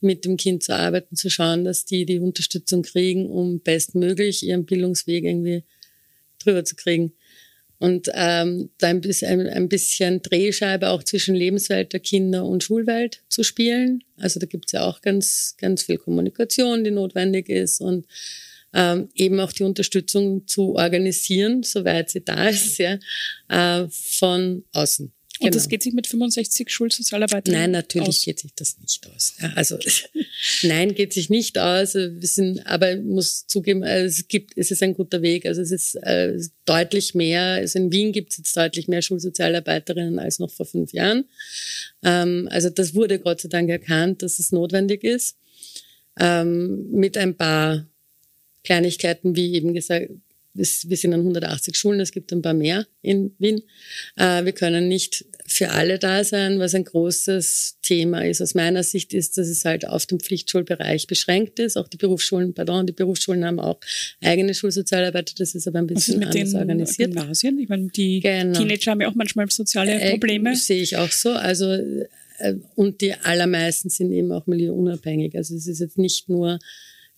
[0.00, 4.66] mit dem Kind zu arbeiten, zu schauen, dass die die Unterstützung kriegen, um bestmöglich ihren
[4.66, 5.64] Bildungsweg irgendwie
[6.38, 7.12] drüber zu kriegen.
[7.78, 13.22] Und ähm, da ein bisschen, ein, bisschen Drehscheibe auch zwischen Lebenswelt der Kinder und Schulwelt
[13.28, 14.02] zu spielen.
[14.16, 18.06] Also da gibt's ja auch ganz, ganz viel Kommunikation, die notwendig ist und
[18.72, 22.98] ähm, eben auch die Unterstützung zu organisieren, soweit sie da ist, ja,
[23.48, 25.12] äh, von außen.
[25.40, 25.70] Und das Genau.
[25.70, 28.22] geht sich mit 65 Schulsozialarbeiterinnen Nein, natürlich aus.
[28.24, 29.34] geht sich das nicht aus.
[29.40, 29.78] Ja, also
[30.62, 31.94] nein, geht sich nicht aus.
[31.94, 35.44] Wir sind, aber ich muss zugeben, äh, es gibt, es ist ein guter Weg.
[35.44, 37.42] Also es ist äh, deutlich mehr.
[37.42, 41.26] Also in Wien gibt es jetzt deutlich mehr Schulsozialarbeiterinnen als noch vor fünf Jahren.
[42.02, 45.36] Ähm, also das wurde Gott sei Dank erkannt, dass es notwendig ist.
[46.18, 47.86] Ähm, mit ein paar
[48.64, 50.16] Kleinigkeiten, wie eben gesagt, es-
[50.56, 53.62] wir sind an 180 Schulen, es gibt ein paar mehr in Wien.
[54.16, 58.40] Äh, wir können nicht für alle da sein, was ein großes Thema ist.
[58.42, 61.76] Aus meiner Sicht ist, dass es halt auf den Pflichtschulbereich beschränkt ist.
[61.76, 63.78] Auch die Berufsschulen, pardon, die Berufsschulen haben auch
[64.22, 67.14] eigene Schulsozialarbeiter, das ist aber ein bisschen mit anders den organisiert.
[67.14, 67.58] Gymnasien?
[67.58, 68.58] Ich meine, die Genau.
[68.58, 70.56] Teenager haben ja auch manchmal soziale Äh, Probleme.
[70.56, 71.30] sehe ich auch so.
[71.30, 75.36] Also äh, und die allermeisten sind eben auch milieuunabhängig.
[75.36, 76.58] Also es ist jetzt nicht nur,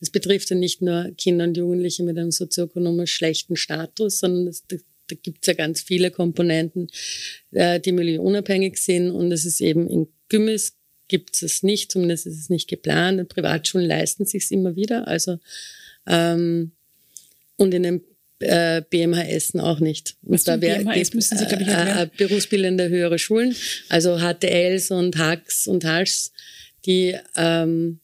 [0.00, 4.64] es betrifft ja nicht nur Kinder und Jugendliche mit einem sozioökonomisch schlechten Status, sondern es,
[4.66, 4.76] da,
[5.08, 6.88] da gibt es ja ganz viele Komponenten,
[7.52, 9.11] äh, die milieuunabhängig sind.
[9.11, 10.74] Und es ist eben in Gymmis
[11.08, 13.18] gibt es nicht, zumindest ist es nicht geplant.
[13.18, 15.08] Und Privatschulen leisten sich immer wieder.
[15.08, 15.38] Also
[16.06, 16.72] ähm,
[17.56, 18.00] und in den
[18.40, 20.16] äh, BMHS auch nicht.
[20.22, 23.56] Und Was für BMHS müssen Sie, glaub ich, äh, äh, berufsbildende höhere Schulen,
[23.88, 26.32] also HTLs und HACs und HALS,
[26.87, 27.98] die ähm,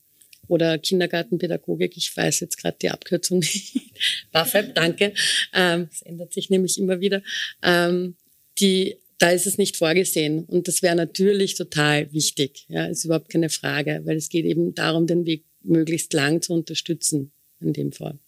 [0.48, 3.76] oder Kindergartenpädagogik, ich weiß jetzt gerade die Abkürzung nicht.
[4.32, 5.14] BAföG, danke.
[5.52, 7.22] Ähm, das ändert sich nämlich immer wieder.
[7.62, 8.16] Ähm,
[8.58, 10.44] die, da ist es nicht vorgesehen.
[10.44, 12.66] Und das wäre natürlich total wichtig.
[12.68, 16.52] Ja, ist überhaupt keine Frage, weil es geht eben darum, den Weg möglichst lang zu
[16.52, 18.18] unterstützen in dem Fall.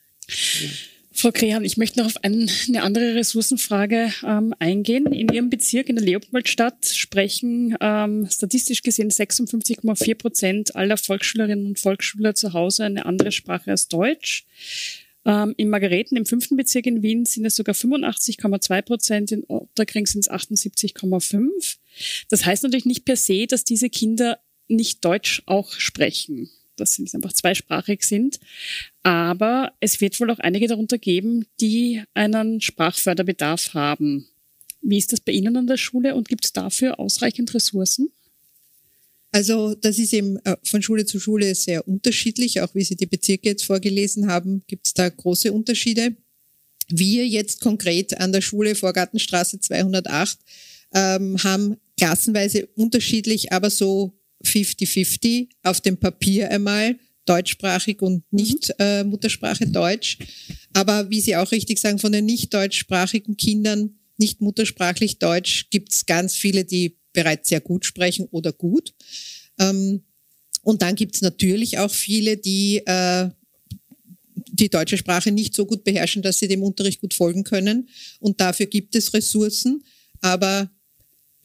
[1.16, 5.06] Frau Krehan, ich möchte noch auf ein, eine andere Ressourcenfrage ähm, eingehen.
[5.06, 11.78] In Ihrem Bezirk in der Leopoldstadt sprechen ähm, statistisch gesehen 56,4 Prozent aller Volksschülerinnen und
[11.78, 14.44] Volksschüler zu Hause eine andere Sprache als Deutsch.
[15.24, 20.04] Ähm, in Margareten, im fünften Bezirk in Wien, sind es sogar 85,2 Prozent, in Otterkring
[20.04, 21.78] sind es 78,5.
[22.28, 27.08] Das heißt natürlich nicht per se, dass diese Kinder nicht Deutsch auch sprechen, dass sie
[27.12, 28.38] einfach zweisprachig sind.
[29.02, 34.26] Aber es wird wohl auch einige darunter geben, die einen Sprachförderbedarf haben.
[34.82, 38.10] Wie ist das bei Ihnen an der Schule und gibt es dafür ausreichend Ressourcen?
[39.32, 42.60] Also das ist eben äh, von Schule zu Schule sehr unterschiedlich.
[42.60, 46.16] Auch wie Sie die Bezirke jetzt vorgelesen haben, gibt es da große Unterschiede.
[46.88, 50.38] Wir jetzt konkret an der Schule Vorgartenstraße 208
[50.94, 59.04] ähm, haben klassenweise unterschiedlich, aber so 50-50 auf dem Papier einmal deutschsprachig und nicht äh,
[59.04, 60.18] Muttersprache Deutsch.
[60.72, 65.92] Aber wie Sie auch richtig sagen, von den nicht deutschsprachigen Kindern, nicht muttersprachlich Deutsch, gibt
[65.92, 68.94] es ganz viele, die bereits sehr gut sprechen oder gut.
[69.58, 70.04] Ähm,
[70.62, 73.30] und dann gibt es natürlich auch viele, die äh,
[74.52, 77.88] die deutsche Sprache nicht so gut beherrschen, dass sie dem Unterricht gut folgen können.
[78.20, 79.84] Und dafür gibt es Ressourcen.
[80.20, 80.70] Aber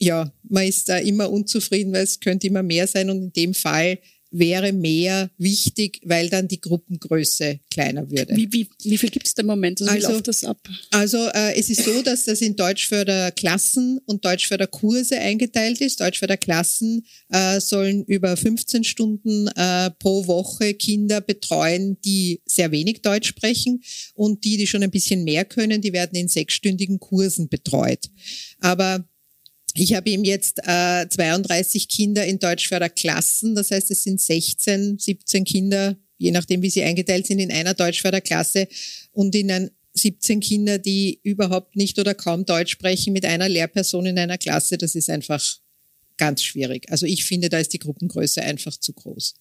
[0.02, 3.08] ja, man ist da immer unzufrieden, weil es könnte immer mehr sein.
[3.08, 3.98] Und in dem Fall
[4.32, 8.34] wäre mehr wichtig, weil dann die Gruppengröße kleiner würde.
[8.34, 9.80] Wie, wie, wie viel gibt es da im Moment?
[9.82, 10.58] Also, wie läuft das ab?
[10.90, 16.00] Also äh, es ist so, dass das in Deutschförderklassen und Deutschförderkurse eingeteilt ist.
[16.00, 23.28] Deutschförderklassen äh, sollen über 15 Stunden äh, pro Woche Kinder betreuen, die sehr wenig Deutsch
[23.28, 23.82] sprechen
[24.14, 28.06] und die, die schon ein bisschen mehr können, die werden in sechsstündigen Kursen betreut.
[28.60, 29.06] Aber
[29.74, 35.44] ich habe ihm jetzt äh, 32 Kinder in Deutschförderklassen, das heißt, es sind 16, 17
[35.44, 38.68] Kinder, je nachdem, wie sie eingeteilt sind, in einer Deutschförderklasse
[39.12, 44.06] und in ein 17 Kinder, die überhaupt nicht oder kaum Deutsch sprechen, mit einer Lehrperson
[44.06, 44.78] in einer Klasse.
[44.78, 45.58] Das ist einfach
[46.16, 46.90] ganz schwierig.
[46.90, 49.34] Also ich finde, da ist die Gruppengröße einfach zu groß.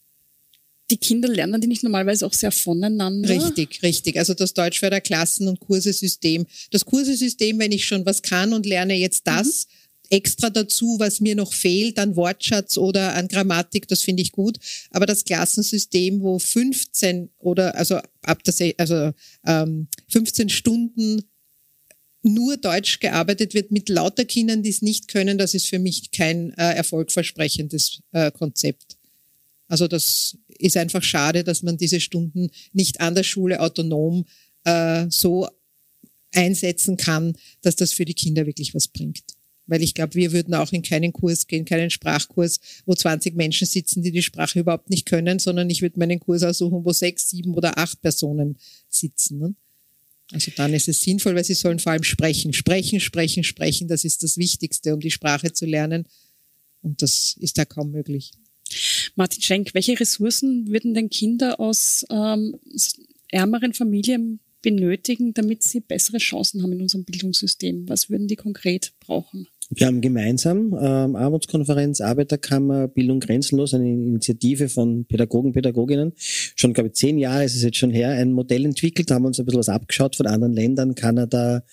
[0.89, 3.29] Die Kinder lernen die nicht normalerweise auch sehr voneinander?
[3.29, 4.17] Richtig, richtig.
[4.17, 6.45] Also das Deutschförderklassen- und Kursesystem.
[6.71, 9.80] Das Kursesystem, wenn ich schon was kann und lerne jetzt das, mhm
[10.11, 14.57] extra dazu, was mir noch fehlt an Wortschatz oder an Grammatik, das finde ich gut.
[14.91, 19.11] Aber das Klassensystem, wo 15 oder also ab der, also
[19.45, 21.23] ähm, 15 Stunden
[22.23, 26.11] nur Deutsch gearbeitet wird mit lauter Kindern, die es nicht können, das ist für mich
[26.11, 28.97] kein äh, erfolgversprechendes äh, Konzept.
[29.67, 34.25] Also das ist einfach schade, dass man diese Stunden nicht an der Schule autonom
[34.65, 35.47] äh, so
[36.33, 39.23] einsetzen kann, dass das für die Kinder wirklich was bringt.
[39.71, 43.65] Weil ich glaube, wir würden auch in keinen Kurs gehen, keinen Sprachkurs, wo 20 Menschen
[43.65, 47.29] sitzen, die die Sprache überhaupt nicht können, sondern ich würde meinen Kurs aussuchen, wo sechs,
[47.29, 48.57] sieben oder acht Personen
[48.89, 49.39] sitzen.
[49.39, 49.55] Ne?
[50.33, 53.87] Also dann ist es sinnvoll, weil sie sollen vor allem sprechen, sprechen, sprechen, sprechen.
[53.87, 56.05] Das ist das Wichtigste, um die Sprache zu lernen.
[56.81, 58.31] Und das ist da kaum möglich.
[59.15, 62.59] Martin Schenk, welche Ressourcen würden denn Kinder aus ähm,
[63.29, 67.87] ärmeren Familien benötigen, damit sie bessere Chancen haben in unserem Bildungssystem?
[67.89, 69.47] Was würden die konkret brauchen?
[69.73, 76.11] Wir haben gemeinsam ähm, Armutskonferenz, Arbeiterkammer, Bildung grenzenlos, eine Initiative von Pädagogen, Pädagoginnen.
[76.17, 79.39] Schon, glaube ich, zehn Jahre ist es jetzt schon her, ein Modell entwickelt, haben uns
[79.39, 81.63] ein bisschen was abgeschaut von anderen Ländern, Kanada,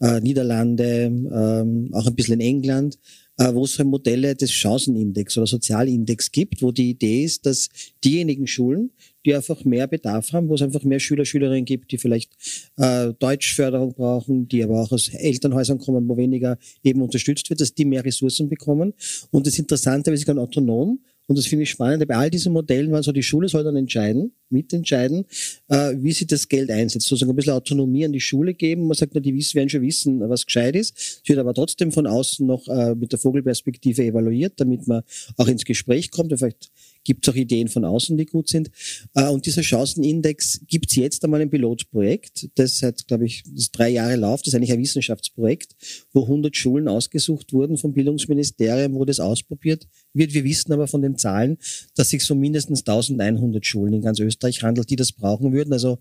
[0.00, 2.98] äh, Niederlande, ähm, auch ein bisschen in England,
[3.38, 7.70] äh, wo es so Modelle des Chancenindex oder Sozialindex gibt, wo die Idee ist, dass
[8.04, 8.90] diejenigen Schulen,
[9.26, 12.32] die einfach mehr Bedarf haben, wo es einfach mehr Schüler, Schülerinnen gibt, die vielleicht
[12.76, 17.74] äh, Deutschförderung brauchen, die aber auch aus Elternhäusern kommen, wo weniger eben unterstützt wird, dass
[17.74, 18.94] die mehr Ressourcen bekommen.
[19.30, 22.06] Und das Interessante, weil sie können autonom und das finde ich spannend.
[22.06, 25.24] Bei all diesen Modellen war so, die Schule soll dann entscheiden, mitentscheiden,
[25.68, 27.08] äh, wie sie das Geld einsetzt.
[27.08, 28.86] Sozusagen ein bisschen Autonomie an die Schule geben.
[28.86, 30.96] Man sagt, na, die wissen, werden schon wissen, was gescheit ist.
[30.96, 35.02] Es wird aber trotzdem von außen noch äh, mit der Vogelperspektive evaluiert, damit man
[35.36, 36.30] auch ins Gespräch kommt.
[36.30, 36.70] Und vielleicht
[37.06, 38.70] gibt es auch Ideen von außen, die gut sind.
[39.14, 43.90] Äh, und dieser Chancenindex gibt es jetzt einmal ein Pilotprojekt, das seit, glaube ich, drei
[43.90, 44.46] Jahre läuft.
[44.46, 45.76] Das ist eigentlich ein Wissenschaftsprojekt,
[46.12, 50.34] wo 100 Schulen ausgesucht wurden vom Bildungsministerium, wo das ausprobiert wird.
[50.34, 51.58] Wir wissen aber von den Zahlen,
[51.94, 55.72] dass sich so mindestens 1100 Schulen in ganz Österreich handelt, die das brauchen würden.
[55.72, 55.98] Also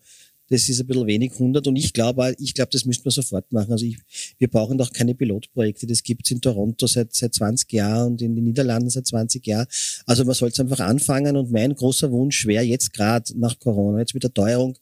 [0.50, 3.52] das ist ein bisschen wenig 100 und ich glaube, ich glaube, das müssten wir sofort
[3.52, 3.72] machen.
[3.72, 3.98] Also ich,
[4.38, 5.88] wir brauchen doch keine Pilotprojekte.
[5.88, 9.68] Das gibt's in Toronto seit, seit 20 Jahren und in den Niederlanden seit 20 Jahren.
[10.06, 14.14] Also man sollte einfach anfangen und mein großer Wunsch wäre jetzt gerade nach Corona, jetzt
[14.14, 14.78] mit der Teuerung,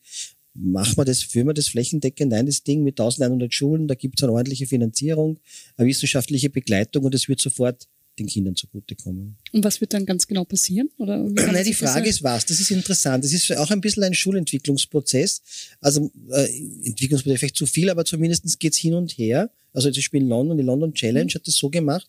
[0.53, 4.21] machen wir das, führen wir das flächendeckend ein, das Ding mit 1100 Schulen, da gibt's
[4.21, 5.39] eine ordentliche Finanzierung,
[5.77, 7.87] eine wissenschaftliche Begleitung und es wird sofort
[8.19, 9.37] den Kindern zugutekommen.
[9.51, 10.89] Und was wird dann ganz genau passieren?
[10.97, 12.45] Oder Nein, die Frage ist was.
[12.45, 13.23] Das ist interessant.
[13.23, 15.41] Das ist auch ein bisschen ein Schulentwicklungsprozess.
[15.81, 16.45] Also äh,
[16.85, 19.49] Entwicklungsprozess vielleicht zu viel, aber zumindest geht es hin und her.
[19.73, 21.35] Also zum Beispiel in London, die London Challenge mhm.
[21.35, 22.07] hat das so gemacht,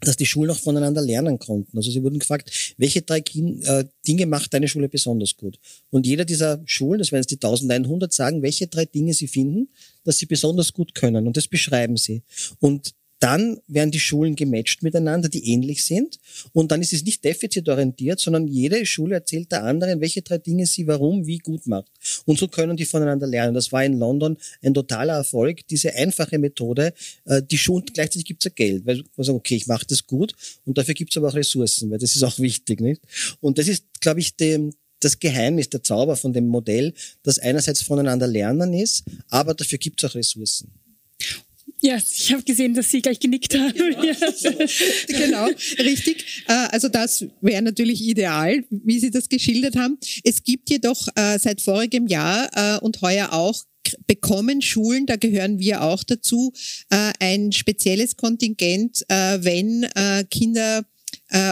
[0.00, 1.76] dass die Schulen auch voneinander lernen konnten.
[1.76, 5.58] Also sie wurden gefragt, welche drei kind, äh, Dinge macht deine Schule besonders gut?
[5.90, 9.68] Und jeder dieser Schulen, das werden jetzt die 1100 sagen, welche drei Dinge sie finden,
[10.04, 11.26] dass sie besonders gut können.
[11.26, 12.22] Und das beschreiben sie.
[12.60, 16.18] Und dann werden die Schulen gematcht miteinander, die ähnlich sind.
[16.52, 20.66] Und dann ist es nicht defizitorientiert, sondern jede Schule erzählt der anderen, welche drei Dinge
[20.66, 21.90] sie warum, wie gut macht.
[22.24, 23.54] Und so können die voneinander lernen.
[23.54, 26.94] Das war in London ein totaler Erfolg, diese einfache Methode.
[27.26, 30.06] Äh, die Schulen, gleichzeitig gibt es ja Geld, weil man sagt, okay, ich mache das
[30.06, 32.80] gut und dafür gibt es aber auch Ressourcen, weil das ist auch wichtig.
[32.80, 33.02] Nicht?
[33.40, 37.82] Und das ist, glaube ich, dem, das Geheimnis, der Zauber von dem Modell, dass einerseits
[37.82, 40.79] voneinander lernen ist, aber dafür gibt es auch Ressourcen.
[41.82, 43.72] Ja, ich habe gesehen, dass Sie gleich genickt haben.
[43.72, 44.14] Genau, ja.
[45.08, 45.46] genau
[45.78, 46.44] richtig.
[46.46, 49.98] Äh, also das wäre natürlich ideal, wie Sie das geschildert haben.
[50.22, 53.64] Es gibt jedoch äh, seit vorigem Jahr äh, und heuer auch
[54.06, 56.52] bekommen Schulen, da gehören wir auch dazu,
[56.90, 59.88] ein spezielles Kontingent, wenn
[60.30, 60.84] Kinder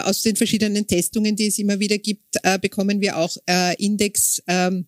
[0.04, 3.36] aus den verschiedenen Testungen, die es immer wieder gibt, bekommen wir auch
[3.78, 4.86] Index ähm,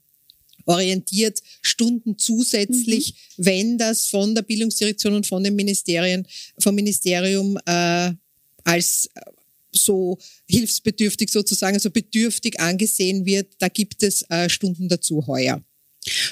[0.71, 3.45] orientiert Stunden zusätzlich, mhm.
[3.45, 6.27] wenn das von der Bildungsdirektion und von den Ministerien,
[6.59, 8.13] vom Ministerium äh,
[8.65, 9.21] als äh,
[9.73, 10.19] so
[10.49, 15.63] hilfsbedürftig sozusagen, also bedürftig angesehen wird, da gibt es äh, Stunden dazu heuer.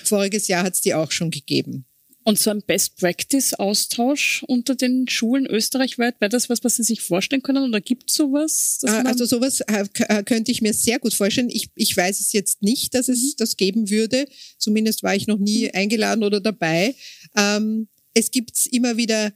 [0.04, 1.84] Voriges Jahr hat es die auch schon gegeben.
[2.28, 7.42] Und so ein Best-Practice-Austausch unter den Schulen österreichweit, wäre das was, was Sie sich vorstellen
[7.42, 8.80] können oder gibt es sowas?
[8.82, 11.48] Äh, also sowas äh, äh, könnte ich mir sehr gut vorstellen.
[11.48, 13.32] Ich, ich weiß es jetzt nicht, dass es mhm.
[13.38, 14.26] das geben würde.
[14.58, 15.70] Zumindest war ich noch nie mhm.
[15.72, 16.94] eingeladen oder dabei.
[17.34, 19.32] Ähm, es gibt immer wieder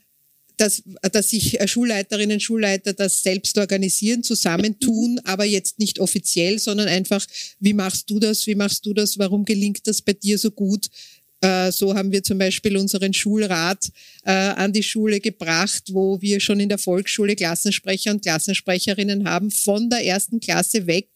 [0.59, 6.89] dass, dass sich Schulleiterinnen und Schulleiter das selbst organisieren, zusammentun, aber jetzt nicht offiziell, sondern
[6.89, 7.27] einfach,
[7.59, 10.89] wie machst du das, wie machst du das, warum gelingt das bei dir so gut,
[11.73, 13.91] so haben wir zum Beispiel unseren Schulrat
[14.25, 19.51] äh, an die Schule gebracht, wo wir schon in der Volksschule Klassensprecher und Klassensprecherinnen haben,
[19.51, 21.09] von der ersten Klasse weg.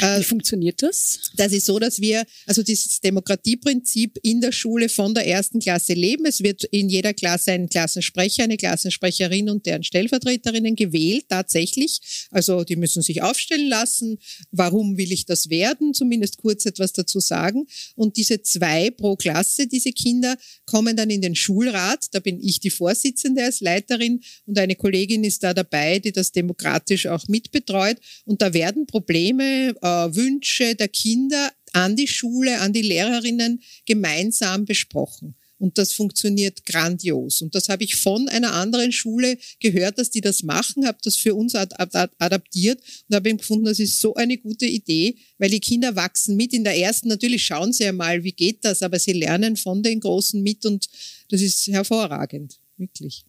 [0.00, 1.32] Äh, Wie funktioniert das?
[1.36, 5.94] Das ist so, dass wir also dieses Demokratieprinzip in der Schule von der ersten Klasse
[5.94, 6.26] leben.
[6.26, 12.28] Es wird in jeder Klasse ein Klassensprecher, eine Klassensprecherin und deren Stellvertreterinnen gewählt, tatsächlich.
[12.30, 14.18] Also die müssen sich aufstellen lassen.
[14.50, 15.94] Warum will ich das werden?
[15.94, 17.66] Zumindest kurz etwas dazu sagen.
[17.94, 19.66] Und diese zwei pro Klasse Klasse.
[19.66, 20.36] Diese Kinder
[20.66, 22.06] kommen dann in den Schulrat.
[22.12, 26.32] Da bin ich die Vorsitzende als Leiterin und eine Kollegin ist da dabei, die das
[26.32, 27.98] demokratisch auch mitbetreut.
[28.24, 34.64] Und da werden Probleme, äh, Wünsche der Kinder an die Schule, an die Lehrerinnen gemeinsam
[34.64, 35.34] besprochen.
[35.62, 37.40] Und das funktioniert grandios.
[37.40, 41.14] Und das habe ich von einer anderen Schule gehört, dass die das machen, habe das
[41.14, 45.50] für uns ad ad adaptiert und habe gefunden, das ist so eine gute Idee, weil
[45.50, 46.52] die Kinder wachsen mit.
[46.52, 50.00] In der ersten natürlich schauen sie einmal, wie geht das, aber sie lernen von den
[50.00, 50.88] Großen mit und
[51.28, 53.24] das ist hervorragend, wirklich.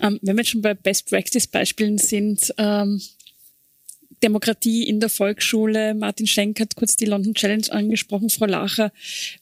[0.00, 2.98] Ähm, wenn wir schon bei Best Practice Beispielen sind, ähm,
[4.22, 5.94] Demokratie in der Volksschule.
[5.94, 8.92] Martin Schenk hat kurz die London Challenge angesprochen, Frau Lacher.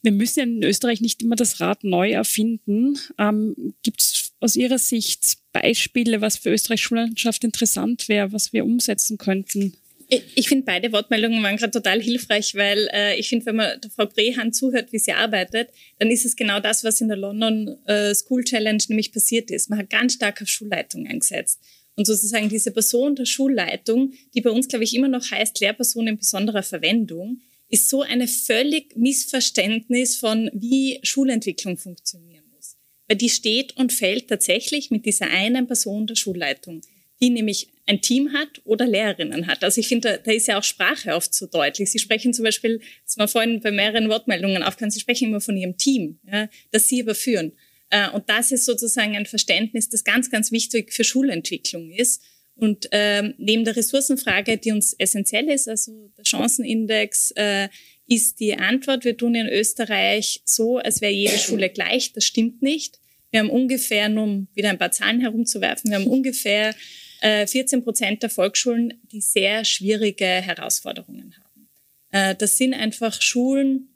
[0.02, 2.98] Wir müssen in Österreich nicht immer das Rad neu erfinden.
[3.18, 8.64] Ähm, Gibt es aus Ihrer Sicht Beispiele, was für Österreichs Schullandschaft interessant wäre, was wir
[8.64, 9.74] umsetzen könnten?
[10.08, 13.90] Ich finde, beide Wortmeldungen waren gerade total hilfreich, weil äh, ich finde, wenn man der
[13.90, 17.76] Frau Brehan zuhört, wie sie arbeitet, dann ist es genau das, was in der London
[17.86, 19.68] äh, School Challenge nämlich passiert ist.
[19.68, 21.60] Man hat ganz stark auf Schulleitung eingesetzt.
[21.96, 26.06] Und sozusagen diese Person der Schulleitung, die bei uns, glaube ich, immer noch heißt Lehrperson
[26.06, 32.76] in besonderer Verwendung, ist so eine völlig Missverständnis von, wie Schulentwicklung funktionieren muss.
[33.08, 36.82] Weil die steht und fällt tatsächlich mit dieser einen Person der Schulleitung,
[37.20, 39.64] die nämlich ein Team hat oder Lehrerinnen hat.
[39.64, 41.90] Also ich finde, da, da ist ja auch Sprache oft so deutlich.
[41.90, 45.56] Sie sprechen zum Beispiel, das war vorhin bei mehreren Wortmeldungen aufgehört, Sie sprechen immer von
[45.56, 47.52] Ihrem Team, ja, das Sie überführen.
[47.90, 52.22] Äh, und das ist sozusagen ein Verständnis, das ganz, ganz wichtig für Schulentwicklung ist.
[52.56, 57.68] Und ähm, neben der Ressourcenfrage, die uns essentiell ist, also der Chancenindex, äh,
[58.08, 62.12] ist die Antwort, wir tun in Österreich so, als wäre jede Schule gleich.
[62.12, 62.98] Das stimmt nicht.
[63.30, 66.74] Wir haben ungefähr, um wieder ein paar Zahlen herumzuwerfen, wir haben ungefähr
[67.20, 71.68] äh, 14 Prozent der Volksschulen, die sehr schwierige Herausforderungen haben.
[72.12, 73.88] Äh, das sind einfach Schulen,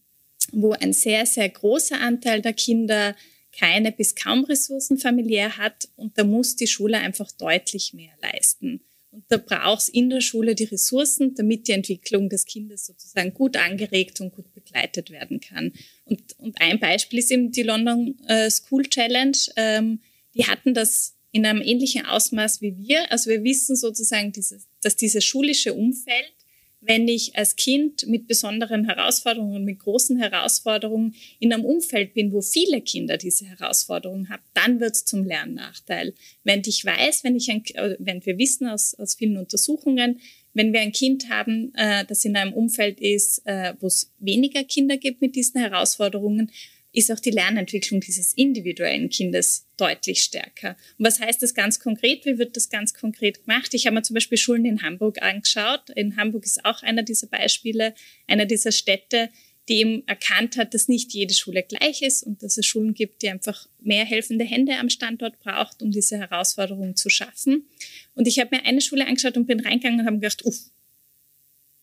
[0.52, 3.14] wo ein sehr, sehr großer Anteil der Kinder
[3.60, 8.80] keine bis kaum Ressourcen familiär hat und da muss die Schule einfach deutlich mehr leisten.
[9.12, 13.34] Und da braucht es in der Schule die Ressourcen, damit die Entwicklung des Kindes sozusagen
[13.34, 15.72] gut angeregt und gut begleitet werden kann.
[16.04, 19.36] Und, und ein Beispiel ist eben die London äh, School Challenge.
[19.56, 20.00] Ähm,
[20.34, 23.10] die hatten das in einem ähnlichen Ausmaß wie wir.
[23.10, 24.32] Also wir wissen sozusagen,
[24.80, 26.32] dass dieses schulische Umfeld
[26.80, 32.40] wenn ich als Kind mit besonderen Herausforderungen, mit großen Herausforderungen in einem Umfeld bin, wo
[32.40, 36.14] viele Kinder diese Herausforderungen haben, dann wird es zum Lernnachteil.
[36.42, 40.20] Wenn ich weiß, wenn ich ein, äh, wenn wir wissen aus, aus vielen Untersuchungen,
[40.54, 44.64] wenn wir ein Kind haben, äh, das in einem Umfeld ist, äh, wo es weniger
[44.64, 46.50] Kinder gibt mit diesen Herausforderungen,
[46.92, 50.76] ist auch die Lernentwicklung dieses individuellen Kindes deutlich stärker.
[50.98, 52.24] Und was heißt das ganz konkret?
[52.24, 53.72] Wie wird das ganz konkret gemacht?
[53.74, 55.90] Ich habe mir zum Beispiel Schulen in Hamburg angeschaut.
[55.94, 57.94] In Hamburg ist auch einer dieser Beispiele,
[58.26, 59.30] einer dieser Städte,
[59.68, 63.22] die eben erkannt hat, dass nicht jede Schule gleich ist und dass es Schulen gibt,
[63.22, 67.68] die einfach mehr helfende Hände am Standort braucht, um diese Herausforderungen zu schaffen.
[68.14, 70.70] Und ich habe mir eine Schule angeschaut und bin reingegangen und habe gedacht, uff,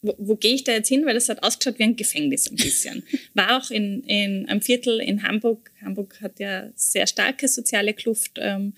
[0.02, 1.06] wo, wo gehe ich da jetzt hin?
[1.06, 3.04] Weil das hat ausgeschaut wie ein Gefängnis ein bisschen.
[3.34, 5.72] War auch in, in einem Viertel in Hamburg.
[5.82, 8.74] Hamburg hat ja sehr starke soziale Kluft, ähm,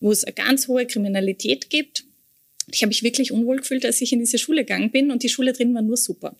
[0.00, 2.04] wo es eine ganz hohe Kriminalität gibt.
[2.72, 5.28] Ich habe mich wirklich unwohl gefühlt, als ich in diese Schule gegangen bin und die
[5.28, 6.36] Schule drin war nur super.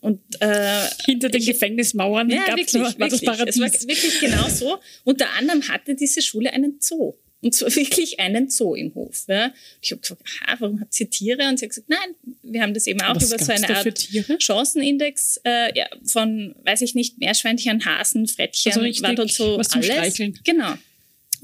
[0.00, 3.56] Und äh, hinter den ich, Gefängnismauern ja, gab wirklich, war das Paradies.
[3.56, 4.78] Es war wirklich genau so.
[5.04, 7.14] Unter anderem hatte diese Schule einen Zoo.
[7.44, 9.24] Und zwar wirklich einen Zoo im Hof.
[9.28, 9.52] Ja.
[9.82, 11.46] Ich habe gefragt, aha, warum habt ihr Tiere?
[11.48, 14.42] Und sie hat gesagt, nein, wir haben das eben auch Was über so eine Art?
[14.42, 19.68] Chancenindex äh, ja, von, weiß ich nicht, Meerschweinchen, Hasen, Frettchen, Also richtig dort so was
[19.68, 19.92] zum alles.
[19.92, 20.38] Streicheln.
[20.42, 20.74] Genau.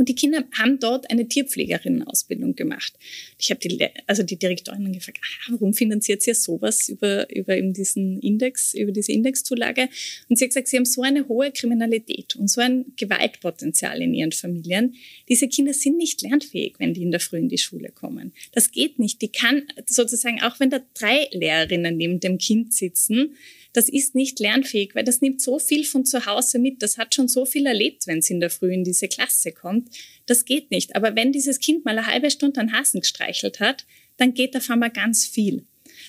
[0.00, 2.94] Und die Kinder haben dort eine Tierpflegerinnenausbildung gemacht.
[3.38, 7.74] Ich habe die, also die Direktorin gefragt, ah, warum finanziert ihr sowas über, über eben
[7.74, 9.90] diesen Index, über diese Indexzulage?
[10.30, 14.14] Und sie hat gesagt, sie haben so eine hohe Kriminalität und so ein Gewaltpotenzial in
[14.14, 14.94] ihren Familien.
[15.28, 18.32] Diese Kinder sind nicht lernfähig, wenn die in der Früh in die Schule kommen.
[18.52, 19.20] Das geht nicht.
[19.20, 23.34] Die kann sozusagen, auch wenn da drei Lehrerinnen neben dem Kind sitzen,
[23.72, 26.82] das ist nicht lernfähig, weil das nimmt so viel von zu Hause mit.
[26.82, 29.88] Das hat schon so viel erlebt, wenn es in der Früh in diese Klasse kommt.
[30.26, 30.96] Das geht nicht.
[30.96, 34.68] Aber wenn dieses Kind mal eine halbe Stunde einen Hasen gestreichelt hat, dann geht auf
[34.70, 35.64] einmal ganz viel.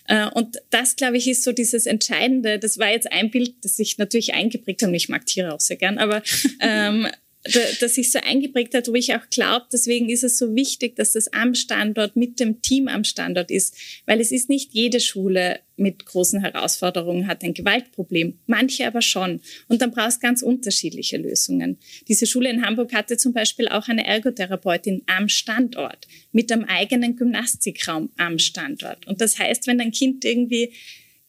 [0.07, 2.57] Äh, Und das, glaube ich, ist so dieses Entscheidende.
[2.59, 4.89] Das war jetzt ein Bild, das sich natürlich eingeprägt hat.
[4.89, 6.23] Und ich mag Tiere auch sehr gern, aber
[6.61, 7.07] ähm,
[7.43, 10.95] da- das sich so eingeprägt hat, wo ich auch glaube, deswegen ist es so wichtig,
[10.95, 14.99] dass das am Standort mit dem Team am Standort ist, weil es ist nicht jede
[14.99, 19.41] Schule mit großen Herausforderungen hat ein Gewaltproblem, manche aber schon.
[19.67, 21.77] Und dann brauchst ganz unterschiedliche Lösungen.
[22.07, 27.15] Diese Schule in Hamburg hatte zum Beispiel auch eine Ergotherapeutin am Standort mit einem eigenen
[27.15, 29.07] Gymnastikraum am Standort.
[29.07, 30.73] Und das heißt, wenn ein Kind irgendwie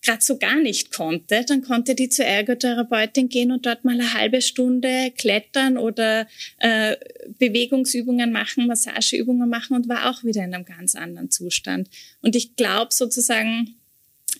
[0.02, 4.14] gerade so gar nicht konnte, dann konnte die zur Ergotherapeutin gehen und dort mal eine
[4.14, 6.26] halbe Stunde klettern oder
[6.58, 6.96] äh,
[7.38, 11.88] Bewegungsübungen machen, Massageübungen machen und war auch wieder in einem ganz anderen Zustand.
[12.20, 13.76] Und ich glaube sozusagen,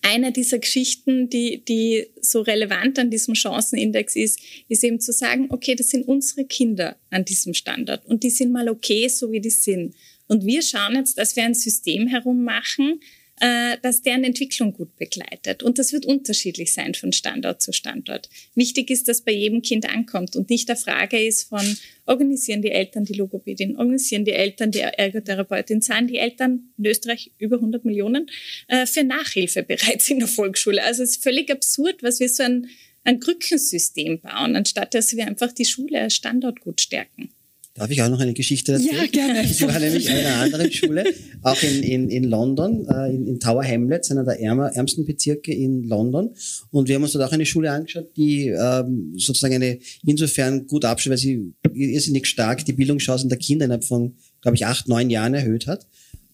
[0.03, 5.47] eine dieser Geschichten, die, die so relevant an diesem Chancenindex ist, ist eben zu sagen,
[5.51, 9.41] okay, das sind unsere Kinder an diesem Standort und die sind mal okay, so wie
[9.41, 9.95] die sind.
[10.27, 13.01] Und wir schauen jetzt, dass wir ein System herum machen,
[13.43, 15.65] äh, das deren Entwicklung gut begleitet.
[15.65, 18.31] Und das wird unterschiedlich sein von Standort zu Standort.
[18.55, 21.77] Wichtig ist, dass bei jedem Kind ankommt und nicht der Frage ist von,
[22.07, 27.33] organisieren die Eltern die Logopädin, organisieren die Eltern die Ergotherapeutin, zahlen die Eltern in Österreich
[27.39, 28.31] über 100 Millionen
[28.69, 30.83] äh, für Nachhilfe bereits in der Volksschule.
[30.85, 32.69] Also es ist völlig absurd, was wir so ein,
[33.03, 37.31] ein Krückensystem bauen, anstatt dass wir einfach die Schule als Standort gut stärken.
[37.75, 38.97] Darf ich auch noch eine Geschichte erzählen?
[38.97, 39.43] Ja, gerne.
[39.51, 41.05] Ich war nämlich in einer anderen Schule,
[41.43, 45.55] auch in, in, in London, äh, in, in Tower Hamlets, einer der ärmer, ärmsten Bezirke
[45.55, 46.35] in London.
[46.71, 50.85] Und wir haben uns dort auch eine Schule angeschaut, die ähm, sozusagen eine insofern gut
[50.85, 55.09] abschließt, weil sie irrsinnig stark die Bildungschancen der Kinder innerhalb von, glaube ich, acht, neun
[55.09, 55.87] Jahren erhöht hat.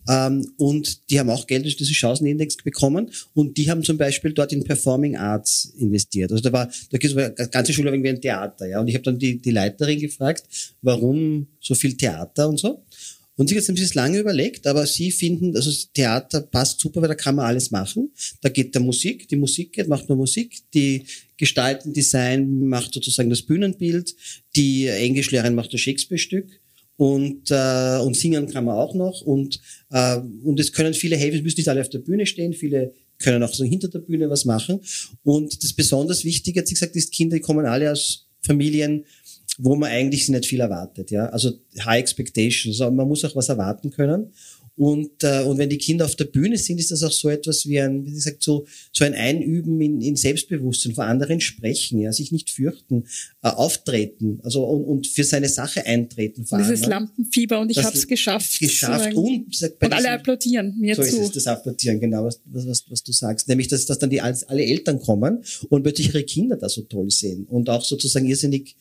[0.09, 4.33] Ähm, und die haben auch Geld durch diesen Chancenindex bekommen und die haben zum Beispiel
[4.33, 6.33] dort in Performing Arts investiert.
[6.33, 8.81] Also da war, da gibt es ganze Schule irgendwie ein Theater, ja.
[8.81, 10.45] Und ich habe dann die, die Leiterin gefragt,
[10.81, 12.83] warum so viel Theater und so.
[13.37, 17.09] Und sie haben sich das lange überlegt, aber sie finden, also Theater passt super, weil
[17.09, 18.11] da kann man alles machen.
[18.41, 21.05] Da geht der Musik, die Musik geht, macht nur Musik, die
[21.37, 24.17] Gestalten, Design macht sozusagen das Bühnenbild,
[24.57, 26.49] die Englischlehrerin macht das Shakespeare-Stück
[26.97, 31.43] und, äh, und singen kann man auch noch und, und es können viele helfen, es
[31.43, 34.45] müssen nicht alle auf der Bühne stehen, viele können auch so hinter der Bühne was
[34.45, 34.81] machen.
[35.25, 39.05] Und das besonders Wichtige, hat sie gesagt, ist, Kinder kommen alle aus Familien,
[39.59, 41.53] wo man eigentlich nicht viel erwartet, ja, also
[41.85, 44.33] High Expectations, also man muss auch was erwarten können
[44.79, 47.67] und, äh, und wenn die Kinder auf der Bühne sind, ist das auch so etwas
[47.67, 52.13] wie ein, wie gesagt, so, so ein Einüben in, in Selbstbewusstsein, vor anderen sprechen, ja,
[52.13, 53.05] sich nicht fürchten,
[53.43, 56.47] äh, auftreten, also und, und für seine Sache eintreten.
[56.47, 57.09] Vor Dieses anderen.
[57.09, 58.61] Lampenfieber und ich habe es geschafft.
[58.61, 61.09] geschafft und, gesagt, und alle diesem- applaudieren mir so zu.
[61.09, 63.49] ist es, das Applaudieren, genau, was, was, was, was du sagst.
[63.49, 67.11] Nämlich, dass, dass dann die alle Eltern kommen und plötzlich ihre Kinder da so toll
[67.11, 68.77] sehen und auch sozusagen irrsinnig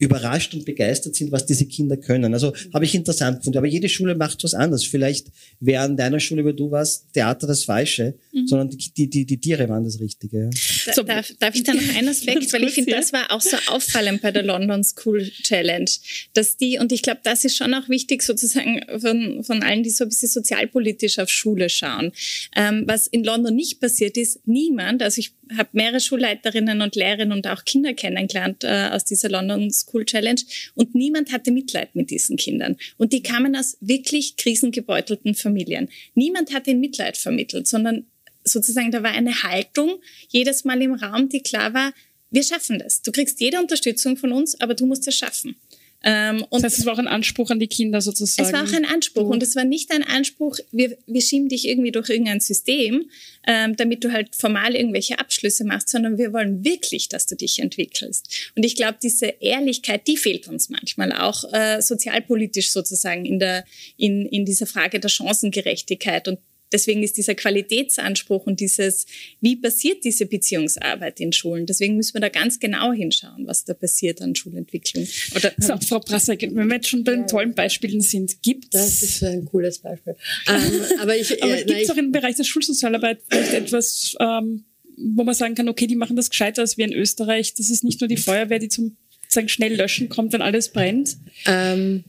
[0.00, 2.32] überrascht und begeistert sind, was diese Kinder können.
[2.34, 3.58] Also habe ich interessant gefunden.
[3.58, 4.84] Aber jede Schule macht was anderes.
[4.84, 5.28] Vielleicht
[5.60, 8.46] wäre an deiner Schule, wo du warst, Theater das Falsche, Mhm.
[8.46, 10.44] sondern die, die, die, die Tiere waren das Richtige.
[10.44, 10.50] Ja.
[10.86, 11.02] Da, So.
[11.02, 14.22] darf, darf ich da noch einen Aspekt, weil ich finde, das war auch so auffallend
[14.22, 15.90] bei der London School Challenge,
[16.32, 19.90] dass die, und ich glaube, das ist schon auch wichtig sozusagen von, von allen, die
[19.90, 22.12] so ein bisschen sozialpolitisch auf Schule schauen.
[22.56, 27.32] Ähm, was in London nicht passiert ist, niemand, also ich habe mehrere Schulleiterinnen und Lehrerinnen
[27.36, 30.40] und auch Kinder kennengelernt äh, aus dieser London School Challenge
[30.74, 32.76] und niemand hatte Mitleid mit diesen Kindern.
[32.96, 35.88] Und die kamen aus wirklich krisengebeutelten Familien.
[36.14, 38.06] Niemand hat ihnen Mitleid vermittelt, sondern
[38.44, 41.92] sozusagen, da war eine Haltung jedes Mal im Raum, die klar war,
[42.30, 43.02] wir schaffen das.
[43.02, 45.56] Du kriegst jede Unterstützung von uns, aber du musst es schaffen.
[46.02, 48.46] Ähm, und das heißt, es war auch ein Anspruch an die Kinder sozusagen.
[48.46, 51.68] Es war auch ein Anspruch und es war nicht ein Anspruch, wir, wir schieben dich
[51.68, 53.10] irgendwie durch irgendein System,
[53.46, 57.58] ähm, damit du halt formal irgendwelche Abschlüsse machst, sondern wir wollen wirklich, dass du dich
[57.58, 58.52] entwickelst.
[58.56, 63.64] Und ich glaube, diese Ehrlichkeit, die fehlt uns manchmal auch äh, sozialpolitisch sozusagen in, der,
[63.98, 66.28] in, in dieser Frage der Chancengerechtigkeit.
[66.28, 66.38] Und
[66.72, 69.06] Deswegen ist dieser Qualitätsanspruch und dieses,
[69.40, 71.66] wie passiert diese Beziehungsarbeit in Schulen?
[71.66, 75.06] Deswegen müssen wir da ganz genau hinschauen, was da passiert an Schulentwicklung.
[75.34, 79.02] Oder so, Frau Prasser, wenn wir jetzt schon bei den tollen Beispielen sind, gibt Das
[79.02, 80.16] ist ein cooles Beispiel.
[80.48, 84.64] ähm, aber ich, aber äh, gibt es auch im Bereich der Schulsozialarbeit vielleicht etwas, ähm,
[84.96, 87.54] wo man sagen kann, okay, die machen das gescheiter als wir in Österreich.
[87.54, 88.96] Das ist nicht nur die Feuerwehr, die zum
[89.32, 91.16] sagen, schnell löschen kommt, wenn alles brennt.
[91.46, 92.04] Ähm,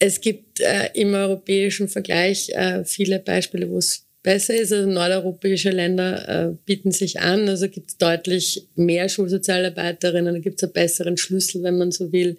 [0.00, 4.72] es gibt äh, im europäischen Vergleich äh, viele Beispiele, wo es besser ist.
[4.72, 7.48] Also nordeuropäische Länder äh, bieten sich an.
[7.48, 12.12] Also gibt es deutlich mehr Schulsozialarbeiterinnen, da gibt es einen besseren Schlüssel, wenn man so
[12.12, 12.38] will.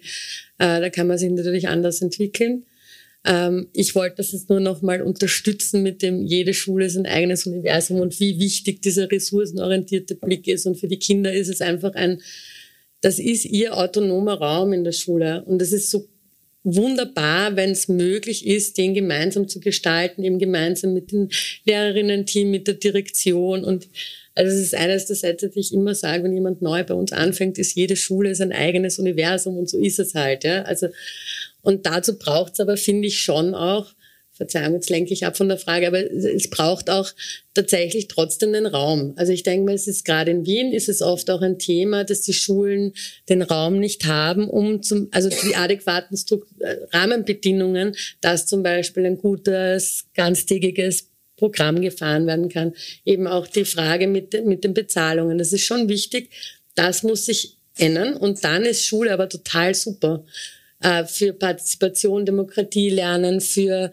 [0.58, 2.66] Äh, da kann man sich natürlich anders entwickeln.
[3.24, 7.06] Ähm, ich wollte das jetzt nur noch mal unterstützen mit dem, jede Schule ist ein
[7.06, 10.66] eigenes Universum und wie wichtig dieser ressourcenorientierte Blick ist.
[10.66, 12.20] Und für die Kinder ist es einfach ein,
[13.00, 15.44] das ist ihr autonomer Raum in der Schule.
[15.44, 16.08] Und das ist so
[16.64, 21.28] wunderbar, wenn es möglich ist, den gemeinsam zu gestalten, eben gemeinsam mit dem
[21.64, 23.88] Lehrerinnen-Team, mit der Direktion und
[24.34, 27.12] also es ist eines der Sätze, die ich immer sage, wenn jemand neu bei uns
[27.12, 30.44] anfängt, ist jede Schule ist ein eigenes Universum und so ist es halt.
[30.44, 30.62] Ja?
[30.62, 30.88] Also
[31.60, 33.92] und dazu braucht es aber, finde ich, schon auch
[34.34, 37.10] Verzeihung, jetzt lenke ich ab von der Frage, aber es braucht auch
[37.52, 39.12] tatsächlich trotzdem den Raum.
[39.16, 42.04] Also ich denke mal, es ist gerade in Wien ist es oft auch ein Thema,
[42.04, 42.94] dass die Schulen
[43.28, 49.04] den Raum nicht haben, um zum, also die adäquaten Struktur, äh, Rahmenbedingungen, dass zum Beispiel
[49.04, 52.72] ein gutes, ganztägiges Programm gefahren werden kann.
[53.04, 55.36] Eben auch die Frage mit, mit den Bezahlungen.
[55.36, 56.30] Das ist schon wichtig.
[56.74, 60.24] Das muss sich ändern und dann ist Schule aber total super
[60.80, 63.92] äh, für Partizipation, Demokratie lernen, für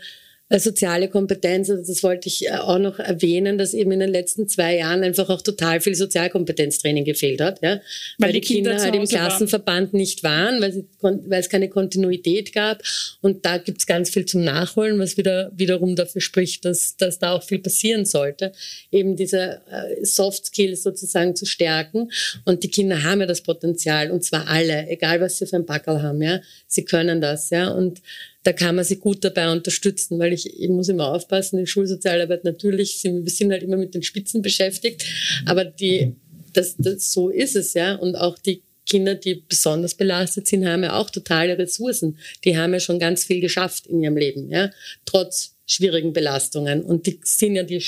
[0.57, 4.47] soziale Kompetenz, also das wollte ich äh, auch noch erwähnen, dass eben in den letzten
[4.47, 7.79] zwei Jahren einfach auch total viel Sozialkompetenztraining gefehlt hat, ja?
[8.17, 9.99] weil, weil die, Kinder, Kinder halt im Klassenverband waren.
[9.99, 12.81] nicht waren, weil, sie, weil es keine Kontinuität gab
[13.21, 17.33] und da gibt's ganz viel zum Nachholen, was wieder wiederum dafür spricht, dass, dass da
[17.33, 18.51] auch viel passieren sollte,
[18.91, 22.09] eben diese äh, Soft Skills sozusagen zu stärken
[22.45, 25.67] und die Kinder haben ja das Potenzial und zwar alle, egal was sie für ein
[25.67, 28.01] Backel haben, ja, sie können das, ja und
[28.49, 32.45] da kann man sie gut dabei unterstützen, weil ich, ich muss immer aufpassen, die Schulsozialarbeit
[32.45, 35.05] natürlich, wir sind halt immer mit den Spitzen beschäftigt,
[35.45, 36.15] aber die,
[36.53, 37.93] das, das, so ist es, ja.
[37.93, 42.17] Und auch die Kinder, die besonders belastet sind, haben ja auch totale Ressourcen.
[42.43, 44.71] Die haben ja schon ganz viel geschafft in ihrem Leben, ja,
[45.05, 46.81] trotz schwierigen Belastungen.
[46.81, 47.83] Und die sind ja die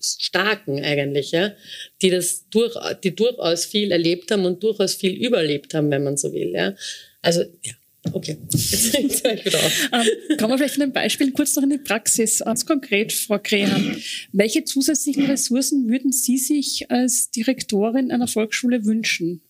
[0.00, 1.52] Starken eigentlich, ja,
[2.00, 2.74] die das durch,
[3.04, 6.74] die durchaus viel erlebt haben und durchaus viel überlebt haben, wenn man so will, ja.
[7.20, 7.74] Also, ja.
[8.12, 8.92] Okay, jetzt,
[9.24, 9.90] höre ich wieder auf.
[9.92, 12.38] Ähm, kommen wir vielleicht von den Beispielen kurz noch in die Praxis.
[12.38, 13.96] Ganz konkret, Frau Krehan,
[14.32, 19.42] welche zusätzlichen Ressourcen würden Sie sich als Direktorin einer Volksschule wünschen?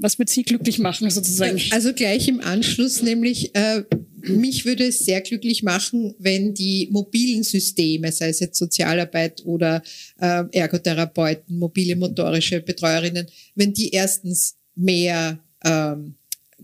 [0.00, 1.60] Was wird Sie glücklich machen sozusagen?
[1.70, 3.84] Also gleich im Anschluss, nämlich äh,
[4.22, 9.82] mich würde es sehr glücklich machen, wenn die mobilen Systeme, sei es jetzt Sozialarbeit oder
[10.20, 16.14] äh, Ergotherapeuten, mobile motorische Betreuerinnen, wenn die erstens mehr ähm,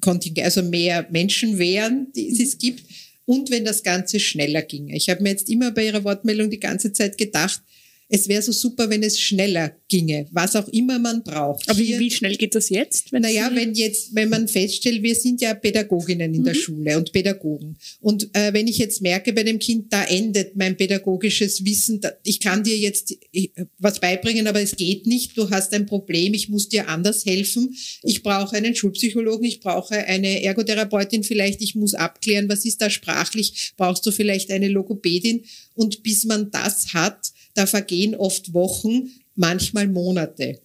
[0.01, 2.84] Kontingent, also mehr Menschen wären, die es gibt,
[3.26, 4.96] und wenn das Ganze schneller ginge.
[4.96, 7.62] Ich habe mir jetzt immer bei Ihrer Wortmeldung die ganze Zeit gedacht,
[8.12, 11.68] es wäre so super, wenn es schneller ginge, was auch immer man braucht.
[11.70, 13.12] Aber Hier, wie schnell geht das jetzt?
[13.12, 16.44] Wenn naja, wenn jetzt, wenn man feststellt, wir sind ja Pädagoginnen in mhm.
[16.44, 17.78] der Schule und Pädagogen.
[18.00, 22.11] Und äh, wenn ich jetzt merke bei dem Kind, da endet mein pädagogisches Wissen, da,
[22.24, 23.48] ich kann dir jetzt äh,
[23.78, 27.76] was beibringen, aber es geht nicht, du hast ein Problem, ich muss dir anders helfen.
[28.02, 32.90] Ich brauche einen Schulpsychologen, ich brauche eine Ergotherapeutin vielleicht, ich muss abklären, was ist da
[32.90, 35.44] sprachlich, brauchst du vielleicht eine Logopädin.
[35.74, 40.61] Und bis man das hat, da vergehen oft Wochen, manchmal Monate.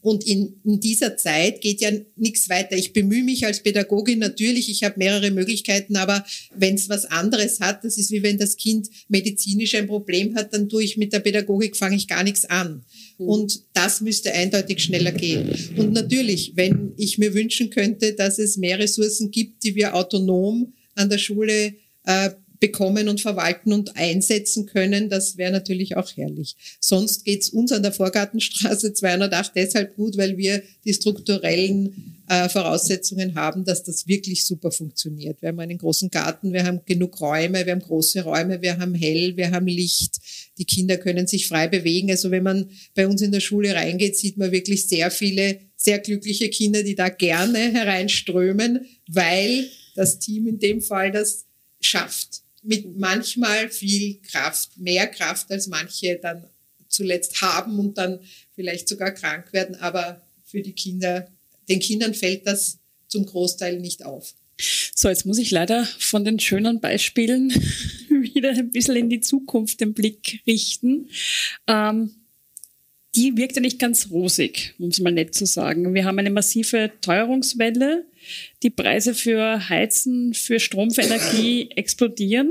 [0.00, 2.76] Und in, in, dieser Zeit geht ja nichts weiter.
[2.76, 7.60] Ich bemühe mich als Pädagogin natürlich, ich habe mehrere Möglichkeiten, aber wenn es was anderes
[7.60, 11.14] hat, das ist wie wenn das Kind medizinisch ein Problem hat, dann tue ich mit
[11.14, 12.84] der Pädagogik, fange ich gar nichts an.
[13.18, 13.26] Mhm.
[13.26, 15.48] Und das müsste eindeutig schneller gehen.
[15.76, 20.74] Und natürlich, wenn ich mir wünschen könnte, dass es mehr Ressourcen gibt, die wir autonom
[20.94, 22.30] an der Schule äh,
[22.64, 26.56] bekommen und verwalten und einsetzen können, das wäre natürlich auch herrlich.
[26.80, 33.34] Sonst geht's uns an der Vorgartenstraße 208 deshalb gut, weil wir die strukturellen äh, Voraussetzungen
[33.34, 35.42] haben, dass das wirklich super funktioniert.
[35.42, 38.94] Wir haben einen großen Garten, wir haben genug Räume, wir haben große Räume, wir haben
[38.94, 40.14] hell, wir haben Licht.
[40.56, 42.10] Die Kinder können sich frei bewegen.
[42.10, 45.98] Also wenn man bei uns in der Schule reingeht, sieht man wirklich sehr viele sehr
[45.98, 51.44] glückliche Kinder, die da gerne hereinströmen, weil das Team in dem Fall das
[51.82, 52.43] schafft.
[52.64, 56.44] Mit manchmal viel Kraft, mehr Kraft als manche dann
[56.88, 58.20] zuletzt haben und dann
[58.54, 59.76] vielleicht sogar krank werden.
[59.76, 61.28] Aber für die Kinder,
[61.68, 64.34] den Kindern fällt das zum Großteil nicht auf.
[64.94, 67.50] So, jetzt muss ich leider von den schönen Beispielen
[68.08, 71.08] wieder ein bisschen in die Zukunft den Blick richten.
[71.66, 72.14] Ähm,
[73.16, 75.94] die wirkt ja nicht ganz rosig, um es mal nett zu sagen.
[75.94, 78.06] Wir haben eine massive Teuerungswelle.
[78.62, 82.50] Die Preise für Heizen, für Strom, für Energie explodieren.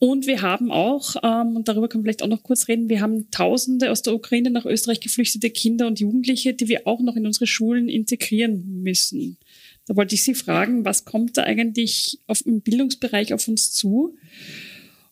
[0.00, 3.00] Und wir haben auch, ähm, und darüber können wir vielleicht auch noch kurz reden, wir
[3.00, 7.16] haben Tausende aus der Ukraine nach Österreich geflüchtete Kinder und Jugendliche, die wir auch noch
[7.16, 9.38] in unsere Schulen integrieren müssen.
[9.86, 14.14] Da wollte ich Sie fragen, was kommt da eigentlich auf, im Bildungsbereich auf uns zu?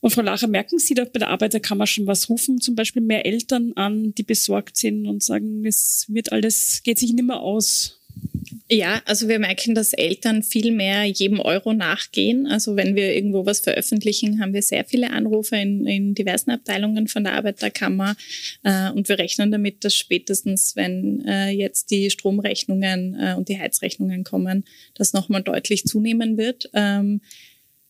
[0.07, 2.30] Und Frau Lacher, merken Sie da bei der Arbeiterkammer schon was?
[2.30, 7.00] Rufen zum Beispiel mehr Eltern an, die besorgt sind und sagen, es wird alles, geht
[7.00, 8.00] sich nicht mehr aus?
[8.70, 12.46] Ja, also wir merken, dass Eltern viel mehr jedem Euro nachgehen.
[12.46, 17.09] Also wenn wir irgendwo was veröffentlichen, haben wir sehr viele Anrufe in, in diversen Abteilungen
[17.09, 18.14] von der Arbeiterkammer.
[18.62, 23.59] Äh, und wir rechnen damit, dass spätestens, wenn äh, jetzt die Stromrechnungen äh, und die
[23.59, 26.70] Heizrechnungen kommen, das nochmal deutlich zunehmen wird.
[26.74, 27.22] Ähm,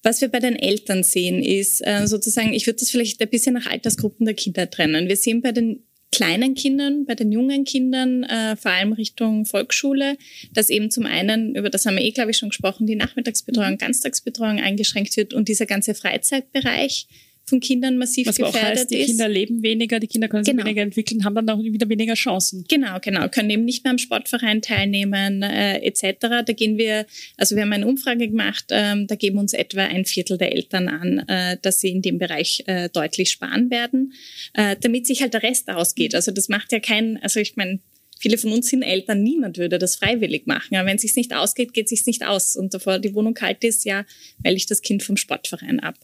[0.06, 3.54] was wir bei den Eltern sehen, ist äh, sozusagen, ich würde das vielleicht ein bisschen
[3.54, 5.08] nach Altersgruppen der Kinder trennen.
[5.08, 5.82] Wir sehen bei den
[6.12, 10.16] kleinen Kindern, bei den jungen Kindern, äh, vor allem Richtung Volksschule,
[10.52, 13.72] dass eben zum einen, über das haben wir eh, glaube ich, schon gesprochen, die Nachmittagsbetreuung,
[13.72, 13.78] mhm.
[13.78, 17.08] Ganztagsbetreuung eingeschränkt wird und dieser ganze Freizeitbereich
[17.48, 19.06] von Kindern massiv Was gefährdet auch heißt, die ist.
[19.06, 20.64] Kinder leben weniger, die Kinder können sich Genau.
[20.64, 22.64] weniger entwickeln, haben dann auch wieder weniger Chancen.
[22.68, 23.28] Genau, genau.
[23.28, 26.16] Können eben nicht mehr am Sportverein teilnehmen, äh, etc.
[26.44, 30.04] Da gehen wir, also wir haben eine Umfrage gemacht, ähm, da geben uns etwa ein
[30.04, 34.12] Viertel der Eltern an, äh, dass sie in dem Bereich äh, deutlich sparen werden,
[34.54, 36.14] äh, damit sich halt der Rest ausgeht.
[36.14, 37.78] Also das macht ja kein, also ich meine,
[38.18, 40.76] Viele von uns sind Eltern, niemand würde das freiwillig machen.
[40.76, 42.56] Aber wenn es sich nicht ausgeht, geht es sich nicht aus.
[42.56, 44.04] Und davor die Wohnung kalt ist, ja,
[44.42, 45.96] melde ich das Kind vom Sportverein ab.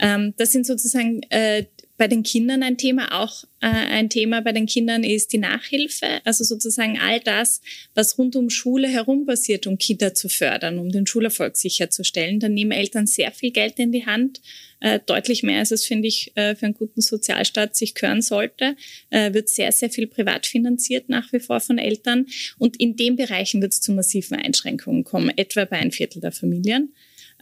[0.00, 1.64] Ähm, das sind sozusagen äh,
[1.96, 3.22] bei den Kindern ein Thema.
[3.22, 6.20] Auch äh, ein Thema bei den Kindern ist die Nachhilfe.
[6.24, 7.60] Also sozusagen all das,
[7.94, 12.40] was rund um Schule herum passiert, um Kinder zu fördern, um den Schulerfolg sicherzustellen.
[12.40, 14.40] Dann nehmen Eltern sehr viel Geld in die Hand.
[14.80, 18.76] Äh, deutlich mehr, als es, finde ich, äh, für einen guten Sozialstaat sich gehören sollte.
[19.08, 22.26] Äh, wird sehr, sehr viel privat finanziert nach wie vor von Eltern.
[22.58, 26.32] Und in den Bereichen wird es zu massiven Einschränkungen kommen, etwa bei ein Viertel der
[26.32, 26.92] Familien.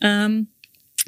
[0.00, 0.48] Ähm,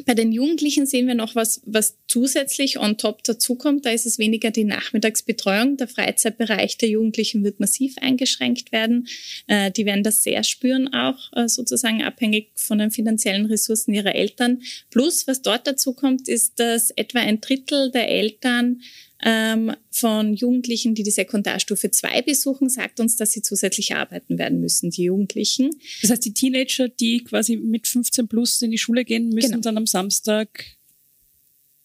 [0.05, 3.87] bei den Jugendlichen sehen wir noch was, was zusätzlich on top dazukommt.
[3.87, 5.77] Da ist es weniger die Nachmittagsbetreuung.
[5.77, 9.09] Der Freizeitbereich der Jugendlichen wird massiv eingeschränkt werden.
[9.47, 14.15] Äh, die werden das sehr spüren, auch äh, sozusagen abhängig von den finanziellen Ressourcen ihrer
[14.15, 14.63] Eltern.
[14.91, 18.83] Plus, was dort dazu kommt, ist, dass etwa ein Drittel der Eltern
[19.25, 24.61] ähm, von Jugendlichen, die die Sekundarstufe 2 besuchen, sagt uns, dass sie zusätzlich arbeiten werden
[24.61, 25.71] müssen, die Jugendlichen.
[26.03, 29.63] Das heißt, die Teenager, die quasi mit 15 plus in die Schule gehen, müssen Genau.
[29.63, 30.76] dann am Samstag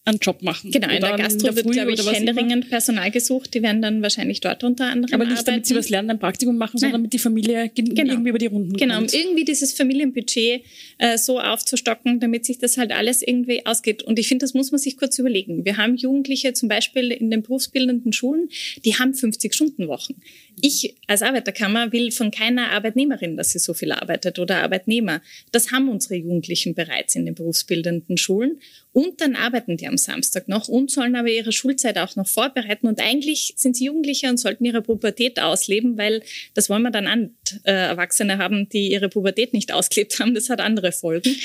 [0.04, 0.72] einen Job machen.
[0.72, 3.54] Genau, in der Gastro wird, Früh glaube ich, händeringend Personal gesucht.
[3.54, 5.46] Die werden dann wahrscheinlich dort unter anderem Aber nicht, arbeiten.
[5.46, 7.00] damit sie was lernen, ein Praktikum machen, sondern Nein.
[7.04, 8.14] damit die Familie gen- Genau.
[8.14, 9.14] irgendwie über die Runden Genau, um kommt.
[9.14, 10.64] irgendwie dieses Familienbudget
[10.98, 14.02] äh, so aufzustocken, damit sich das halt alles irgendwie ausgeht.
[14.02, 15.66] Und ich finde, das muss man sich kurz überlegen.
[15.66, 18.50] Wir haben Jugendliche zum Beispiel in den berufsbildenden Schulen,
[18.84, 20.16] die haben 50-Stunden-Wochen.
[20.62, 25.22] Ich als Arbeiterkammer will von keiner Arbeitnehmerin, dass sie so viel arbeitet oder Arbeitnehmer.
[25.52, 28.60] Das haben unsere Jugendlichen bereits in den berufsbildenden Schulen.
[28.94, 32.88] Und dann arbeiten die am Samstag noch und sollen aber ihre Schulzeit auch noch vorbereiten.
[32.88, 36.22] Und eigentlich sind sie Jugendliche und sollten ihre Pubertät ausleben, weil
[36.56, 40.36] das wollen wir dann an äh, Erwachsene haben, die ihre Pubertät nicht ausgelebt haben.
[40.36, 41.36] Das hat andere Folgen.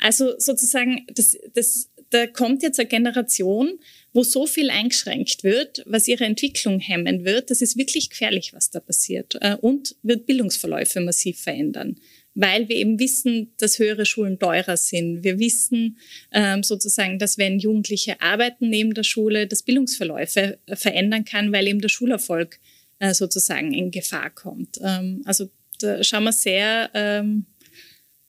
[0.00, 3.78] Also sozusagen, das, das, da kommt jetzt eine Generation,
[4.12, 7.50] wo so viel eingeschränkt wird, was ihre Entwicklung hemmen wird.
[7.50, 9.36] Das ist wirklich gefährlich, was da passiert.
[9.40, 12.00] Äh, Und wird Bildungsverläufe massiv verändern
[12.36, 15.24] weil wir eben wissen, dass höhere Schulen teurer sind.
[15.24, 15.98] Wir wissen
[16.32, 21.66] ähm, sozusagen, dass wenn Jugendliche arbeiten neben der Schule, das Bildungsverläufe äh, verändern kann, weil
[21.66, 22.60] eben der Schulerfolg
[22.98, 24.78] äh, sozusagen in Gefahr kommt.
[24.82, 25.48] Ähm, also
[25.80, 27.46] da schauen wir sehr ähm,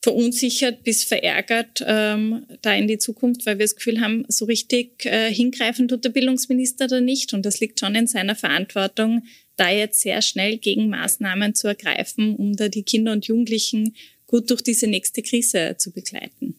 [0.01, 5.05] verunsichert bis verärgert ähm, da in die Zukunft, weil wir das Gefühl haben, so richtig
[5.05, 7.33] äh, hingreifen tut der Bildungsminister da nicht.
[7.33, 9.23] Und das liegt schon in seiner Verantwortung,
[9.57, 13.95] da jetzt sehr schnell Gegenmaßnahmen zu ergreifen, um da die Kinder und Jugendlichen
[14.27, 16.55] gut durch diese nächste Krise zu begleiten.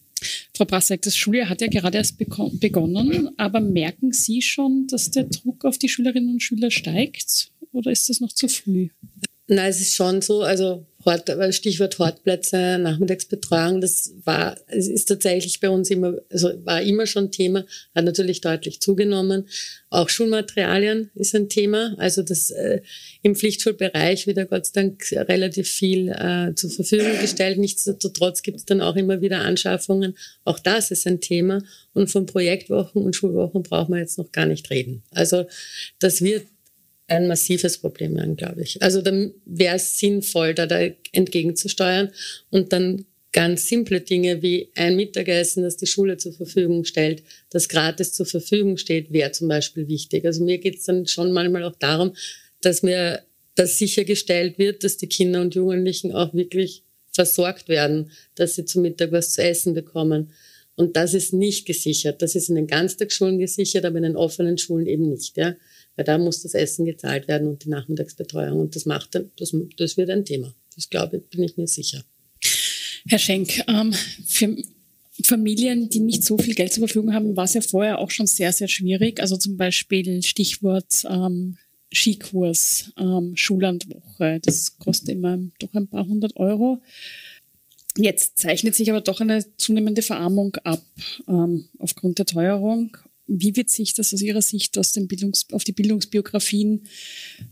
[0.55, 5.23] Frau Brasek, das Schuljahr hat ja gerade erst begonnen, aber merken Sie schon, dass der
[5.23, 8.89] Druck auf die Schülerinnen und Schüler steigt oder ist das noch zu früh?
[9.47, 10.41] Nein, es ist schon so.
[10.41, 17.05] Also Hort, Stichwort Hortplätze, Nachmittagsbetreuung, das war, ist tatsächlich bei uns immer, also war immer
[17.05, 19.47] schon Thema, hat natürlich deutlich zugenommen.
[19.89, 22.81] Auch Schulmaterialien ist ein Thema, also das äh,
[23.21, 27.57] im Pflichtschulbereich wieder Gott sei Dank relativ viel äh, zur Verfügung gestellt.
[27.57, 30.17] Nichtsdestotrotz gibt es dann auch immer wieder Anschaffungen.
[30.43, 31.63] Auch das ist ein Thema.
[31.93, 35.03] Und von Projektwochen und Schulwochen braucht man jetzt noch gar nicht reden.
[35.11, 35.45] Also
[35.97, 36.45] das wird
[37.09, 38.81] ein massives Problem werden, glaube ich.
[38.81, 42.11] Also dann wäre es sinnvoll, da, da entgegenzusteuern
[42.49, 47.69] und dann ganz simple Dinge wie ein Mittagessen, das die Schule zur Verfügung stellt, das
[47.69, 50.25] gratis zur Verfügung steht, wäre zum Beispiel wichtig.
[50.25, 52.15] Also mir geht es dann schon manchmal auch darum,
[52.61, 53.23] dass mir
[53.55, 58.83] das sichergestellt wird, dass die Kinder und Jugendlichen auch wirklich versorgt werden, dass sie zum
[58.83, 60.31] Mittag was zu essen bekommen.
[60.75, 62.21] Und das ist nicht gesichert.
[62.21, 65.35] Das ist in den Ganztagsschulen gesichert, aber in den offenen Schulen eben nicht.
[65.37, 65.55] Ja
[65.99, 68.57] weil da muss das Essen gezahlt werden und die Nachmittagsbetreuung.
[68.57, 70.55] Und das macht dann, das, das wird ein Thema.
[70.73, 72.05] Das glaube ich, bin ich mir sicher.
[73.05, 73.91] Herr Schenk, ähm,
[74.25, 74.55] für
[75.25, 78.27] Familien, die nicht so viel Geld zur Verfügung haben, war es ja vorher auch schon
[78.27, 79.19] sehr, sehr schwierig.
[79.19, 81.57] Also zum Beispiel Stichwort ähm,
[81.93, 84.39] Skikurs, ähm, Schullandwoche.
[84.41, 86.81] Das kostet immer doch ein paar hundert Euro.
[87.97, 90.81] Jetzt zeichnet sich aber doch eine zunehmende Verarmung ab
[91.27, 92.95] ähm, aufgrund der Teuerung.
[93.29, 96.87] Wie wird sich das aus Ihrer Sicht aus den Bildungs auf die Bildungsbiografien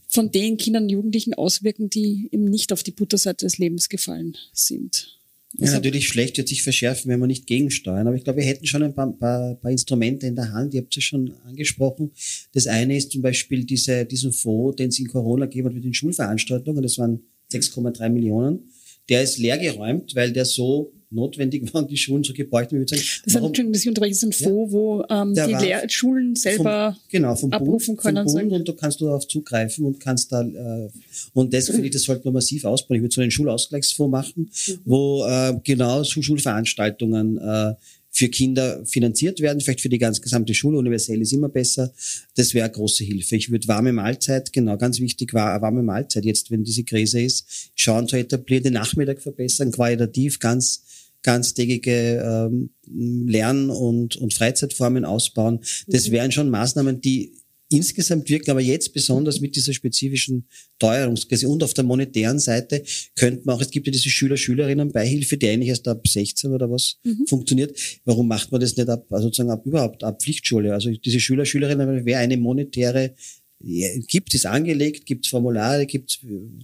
[0.08, 4.38] von den Kindern und Jugendlichen auswirken, die eben nicht auf die Butterseite des Lebens gefallen
[4.54, 5.18] sind?
[5.54, 8.06] Ja, natürlich schlecht wird sich verschärfen, wenn wir nicht gegensteuern.
[8.08, 10.74] Aber ich glaube, wir hätten schon ein paar, paar, paar Instrumente in der Hand.
[10.74, 12.12] Ihr habt es ja schon angesprochen.
[12.54, 15.84] Das eine ist zum Beispiel diese, diesen Fonds, den es in Corona gegeben hat mit
[15.84, 16.84] den Schulveranstaltungen.
[16.84, 17.22] Das waren
[17.52, 18.70] 6,3 Millionen.
[19.10, 22.76] Der ist leergeräumt, weil der so notwendig waren, die Schulen gebräuchten.
[22.76, 25.66] Ich würde sagen, das warum, ist ein, das ist ein Fonds, ja, wo ähm, die
[25.66, 28.30] Lehr Schulen selber vom, genau, vom abrufen Bund, können.
[28.30, 30.89] Vom Bund und da kannst du darauf zugreifen und kannst da äh,
[31.34, 32.97] und das finde ich, das sollte man massiv ausbauen.
[32.97, 34.80] Ich würde so einen Schulausgleichsfonds machen, mhm.
[34.84, 37.74] wo äh, genau so Schulveranstaltungen äh,
[38.18, 40.80] für Kinder finanziert werden, vielleicht für die ganz gesamte Schule.
[40.80, 41.93] Universell ist immer besser.
[42.36, 43.36] Das wäre eine große Hilfe.
[43.36, 46.26] Ich würde warme Mahlzeit, genau, ganz wichtig war warme Mahlzeit.
[46.26, 47.45] Jetzt, wenn diese Krise ist,
[47.76, 50.82] schauen zu etablieren, den Nachmittag verbessern, qualitativ ganz
[51.22, 55.59] ganztägige ähm, Lern- und, und Freizeitformen ausbauen.
[55.86, 56.13] Das mhm.
[56.13, 57.34] wären schon Maßnahmen, die
[57.70, 60.47] insgesamt wirken, aber jetzt besonders mit dieser spezifischen
[60.80, 62.84] Teuerungskrise und auf der monetären Seite
[63.15, 66.97] könnte man auch, es gibt ja diese Schüler-Schülerinnen-Beihilfe, die eigentlich erst ab 16 oder was
[67.03, 67.26] mhm.
[67.28, 67.78] funktioniert.
[68.05, 70.74] Warum macht man das nicht ab, also sozusagen ab überhaupt ab Pflichtschule?
[70.74, 73.15] Also diese Schüler, Schülerinnen wäre eine monetäre
[73.60, 76.20] gibt es angelegt, gibt es Formulare, gibt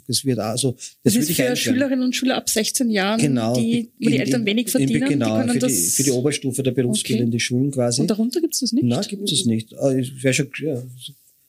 [0.08, 0.74] es wird also
[1.04, 4.42] das, das ist für Schülerinnen und Schüler ab 16 Jahren, genau, die, wo die Eltern
[4.42, 7.40] in, wenig verdienen, in, genau, die für, die, für die Oberstufe der berufsbildenden okay.
[7.40, 8.02] Schulen quasi.
[8.02, 8.84] Und darunter gibt es das nicht?
[8.84, 9.74] Nein, gibt es nicht.
[9.74, 10.84] Ah, schon, ja.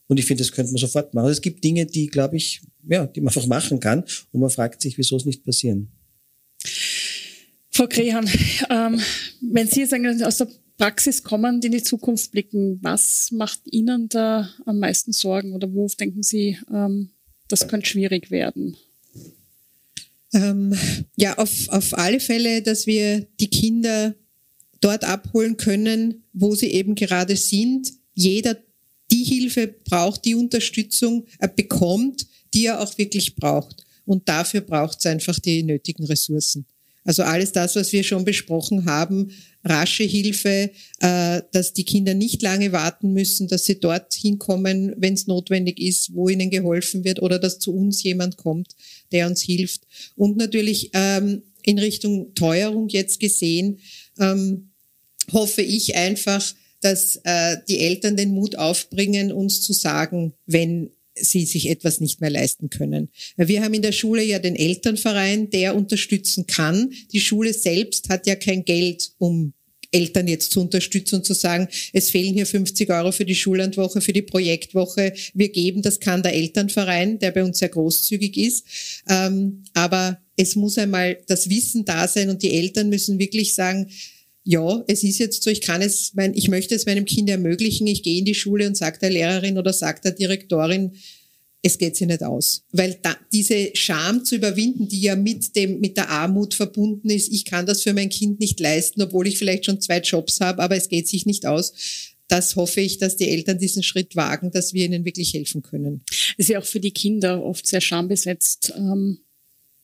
[0.07, 1.27] Und ich finde, das könnte man sofort machen.
[1.27, 4.51] Also es gibt Dinge, die, glaube ich, ja, die man einfach machen kann und man
[4.51, 5.89] fragt sich, wieso es nicht passieren.
[7.71, 8.31] Frau Krehan,
[8.71, 9.01] ähm,
[9.41, 14.51] wenn Sie sagen, aus der Praxis kommend in die Zukunft blicken, was macht Ihnen da
[14.67, 17.11] am meisten Sorgen oder wo denken Sie, ähm,
[17.49, 18.77] das könnte schwierig werden?
[20.33, 20.77] Ähm,
[21.17, 24.15] ja, auf, auf alle Fälle, dass wir die Kinder
[24.81, 27.93] dort abholen können, wo sie eben gerade sind.
[28.15, 28.59] Jeder
[29.11, 33.85] die Hilfe braucht, die Unterstützung er bekommt, die er auch wirklich braucht.
[34.05, 36.67] Und dafür braucht es einfach die nötigen Ressourcen.
[37.05, 39.31] Also alles das, was wir schon besprochen haben,
[39.63, 45.15] rasche Hilfe, äh, dass die Kinder nicht lange warten müssen, dass sie dort hinkommen, wenn
[45.15, 48.75] es notwendig ist, wo ihnen geholfen wird oder dass zu uns jemand kommt,
[49.13, 49.83] der uns hilft.
[50.17, 53.79] Und natürlich ähm, in Richtung Teuerung jetzt gesehen,
[54.19, 54.71] ähm,
[55.33, 61.45] hoffe ich einfach, dass äh, die Eltern den Mut aufbringen, uns zu sagen, wenn sie
[61.45, 63.09] sich etwas nicht mehr leisten können.
[63.37, 66.93] Wir haben in der Schule ja den Elternverein, der unterstützen kann.
[67.13, 69.53] Die Schule selbst hat ja kein Geld, um
[69.95, 74.01] Eltern jetzt zu unterstützen und zu sagen, es fehlen hier 50 Euro für die Schullandwoche,
[74.01, 75.15] für die Projektwoche.
[75.35, 78.67] Wir geben, das kann der Elternverein, der bei uns sehr großzügig ist.
[79.09, 83.89] Ähm, aber es muss einmal das Wissen da sein und die Eltern müssen wirklich sagen,
[84.45, 87.87] ja, es ist jetzt so, ich kann es, mein, ich möchte es meinem Kind ermöglichen,
[87.87, 90.93] ich gehe in die Schule und sage der Lehrerin oder sage der Direktorin,
[91.63, 92.63] es geht sie nicht aus.
[92.73, 97.33] Weil da, diese Scham zu überwinden, die ja mit dem, mit der Armut verbunden ist,
[97.33, 100.63] ich kann das für mein Kind nicht leisten, obwohl ich vielleicht schon zwei Jobs habe,
[100.63, 101.73] aber es geht sich nicht aus.
[102.29, 106.03] Das hoffe ich, dass die Eltern diesen Schritt wagen, dass wir ihnen wirklich helfen können.
[106.37, 109.21] Es ist ja auch für die Kinder oft sehr schambesetzt, ähm,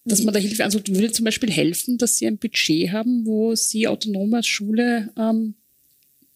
[0.05, 3.55] dass man da Hilfe, also würde zum Beispiel helfen, dass sie ein Budget haben, wo
[3.55, 5.55] sie autonom als Schule ähm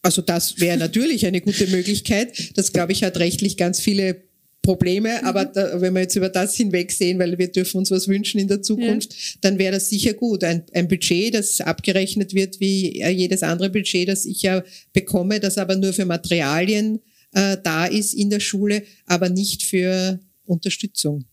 [0.03, 2.57] also das wäre natürlich eine gute Möglichkeit.
[2.59, 4.23] Das, glaube ich, hat rechtlich ganz viele
[4.61, 5.27] Probleme, mhm.
[5.27, 8.49] aber da, wenn wir jetzt über das hinwegsehen, weil wir dürfen uns was wünschen in
[8.49, 9.19] der Zukunft, ja.
[9.41, 10.45] dann wäre das sicher gut.
[10.45, 14.63] Ein, ein Budget, das abgerechnet wird wie jedes andere Budget, das ich ja
[14.93, 17.01] bekomme, das aber nur für Materialien
[17.33, 21.25] äh, da ist in der Schule, aber nicht für Unterstützung.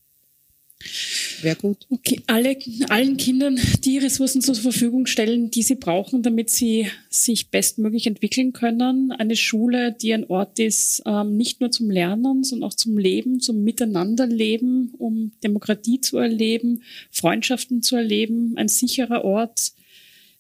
[1.41, 1.85] Wäre gut.
[1.89, 2.57] Okay, alle,
[2.89, 8.53] allen Kindern die Ressourcen zur Verfügung stellen, die sie brauchen, damit sie sich bestmöglich entwickeln
[8.53, 9.11] können.
[9.11, 13.39] Eine Schule, die ein Ort ist, ähm, nicht nur zum Lernen, sondern auch zum Leben,
[13.39, 19.73] zum Miteinanderleben, um Demokratie zu erleben, Freundschaften zu erleben, ein sicherer Ort.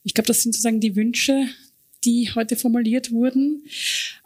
[0.03, 1.47] Ich glaube, das sind sozusagen die Wünsche,
[2.03, 3.63] die heute formuliert wurden.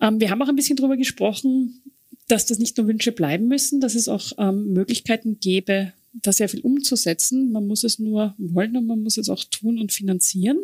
[0.01, 1.82] Ähm, wir haben auch ein bisschen darüber gesprochen,
[2.28, 6.49] dass das nicht nur Wünsche bleiben müssen, dass es auch ähm, Möglichkeiten gäbe, da sehr
[6.49, 7.51] viel umzusetzen.
[7.51, 10.57] Man muss es nur wollen und man muss es auch tun und finanzieren.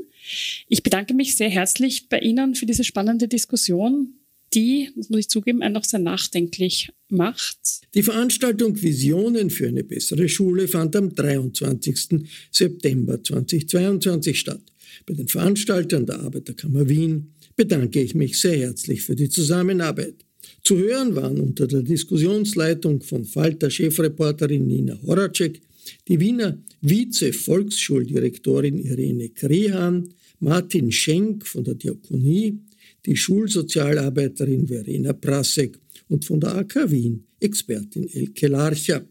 [0.68, 4.14] Ich bedanke mich sehr herzlich bei Ihnen für diese spannende Diskussion,
[4.54, 7.82] die, das muss ich zugeben, einen auch sehr nachdenklich macht.
[7.94, 12.28] Die Veranstaltung Visionen für eine bessere Schule fand am 23.
[12.52, 14.62] September 2022 statt.
[15.06, 20.26] Bei den Veranstaltern der Arbeiterkammer Wien bedanke ich mich sehr herzlich für die Zusammenarbeit.
[20.64, 25.62] Zu hören waren unter der Diskussionsleitung von Falter-Chefreporterin Nina Horacek
[26.08, 30.10] die Wiener Vize-Volksschuldirektorin Irene Krehan,
[30.40, 32.60] Martin Schenk von der Diakonie,
[33.06, 39.06] die Schulsozialarbeiterin Verena Prasek und von der AK Wien Expertin Elke Larcher.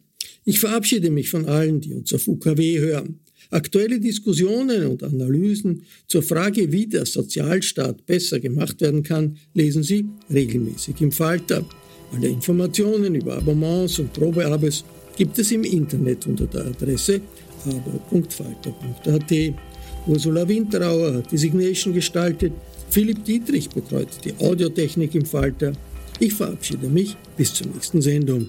[0.45, 3.21] Ich verabschiede mich von allen, die uns auf UKW hören.
[3.51, 10.05] Aktuelle Diskussionen und Analysen zur Frage, wie der Sozialstaat besser gemacht werden kann, lesen Sie
[10.33, 11.65] regelmäßig im Falter.
[12.13, 14.85] Alle Informationen über Abonnements und Probeabos
[15.17, 17.21] gibt es im Internet unter der Adresse
[17.67, 19.55] abo.falter.at.
[20.07, 22.53] Ursula Winterauer hat die Signation gestaltet,
[22.89, 25.73] Philipp Dietrich betreut die Audiotechnik im Falter.
[26.19, 28.49] Ich verabschiede mich bis zur nächsten Sendung.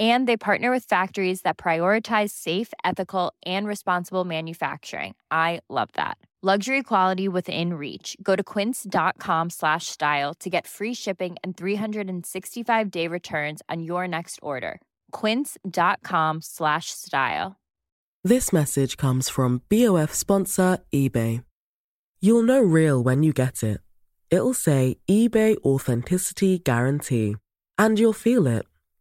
[0.00, 5.14] And they partner with factories that prioritize safe, ethical, and responsible manufacturing.
[5.30, 6.18] I love that.
[6.42, 8.18] Luxury quality within reach.
[8.22, 14.06] Go to quince.com slash style to get free shipping and 365 day returns on your
[14.06, 14.82] next order.
[15.12, 17.56] Quince.com slash style.
[18.22, 21.44] This message comes from BOF sponsor eBay.
[22.20, 23.80] You'll know real when you get it.
[24.30, 27.36] It'll say eBay Authenticity Guarantee.
[27.78, 28.66] And you'll feel it.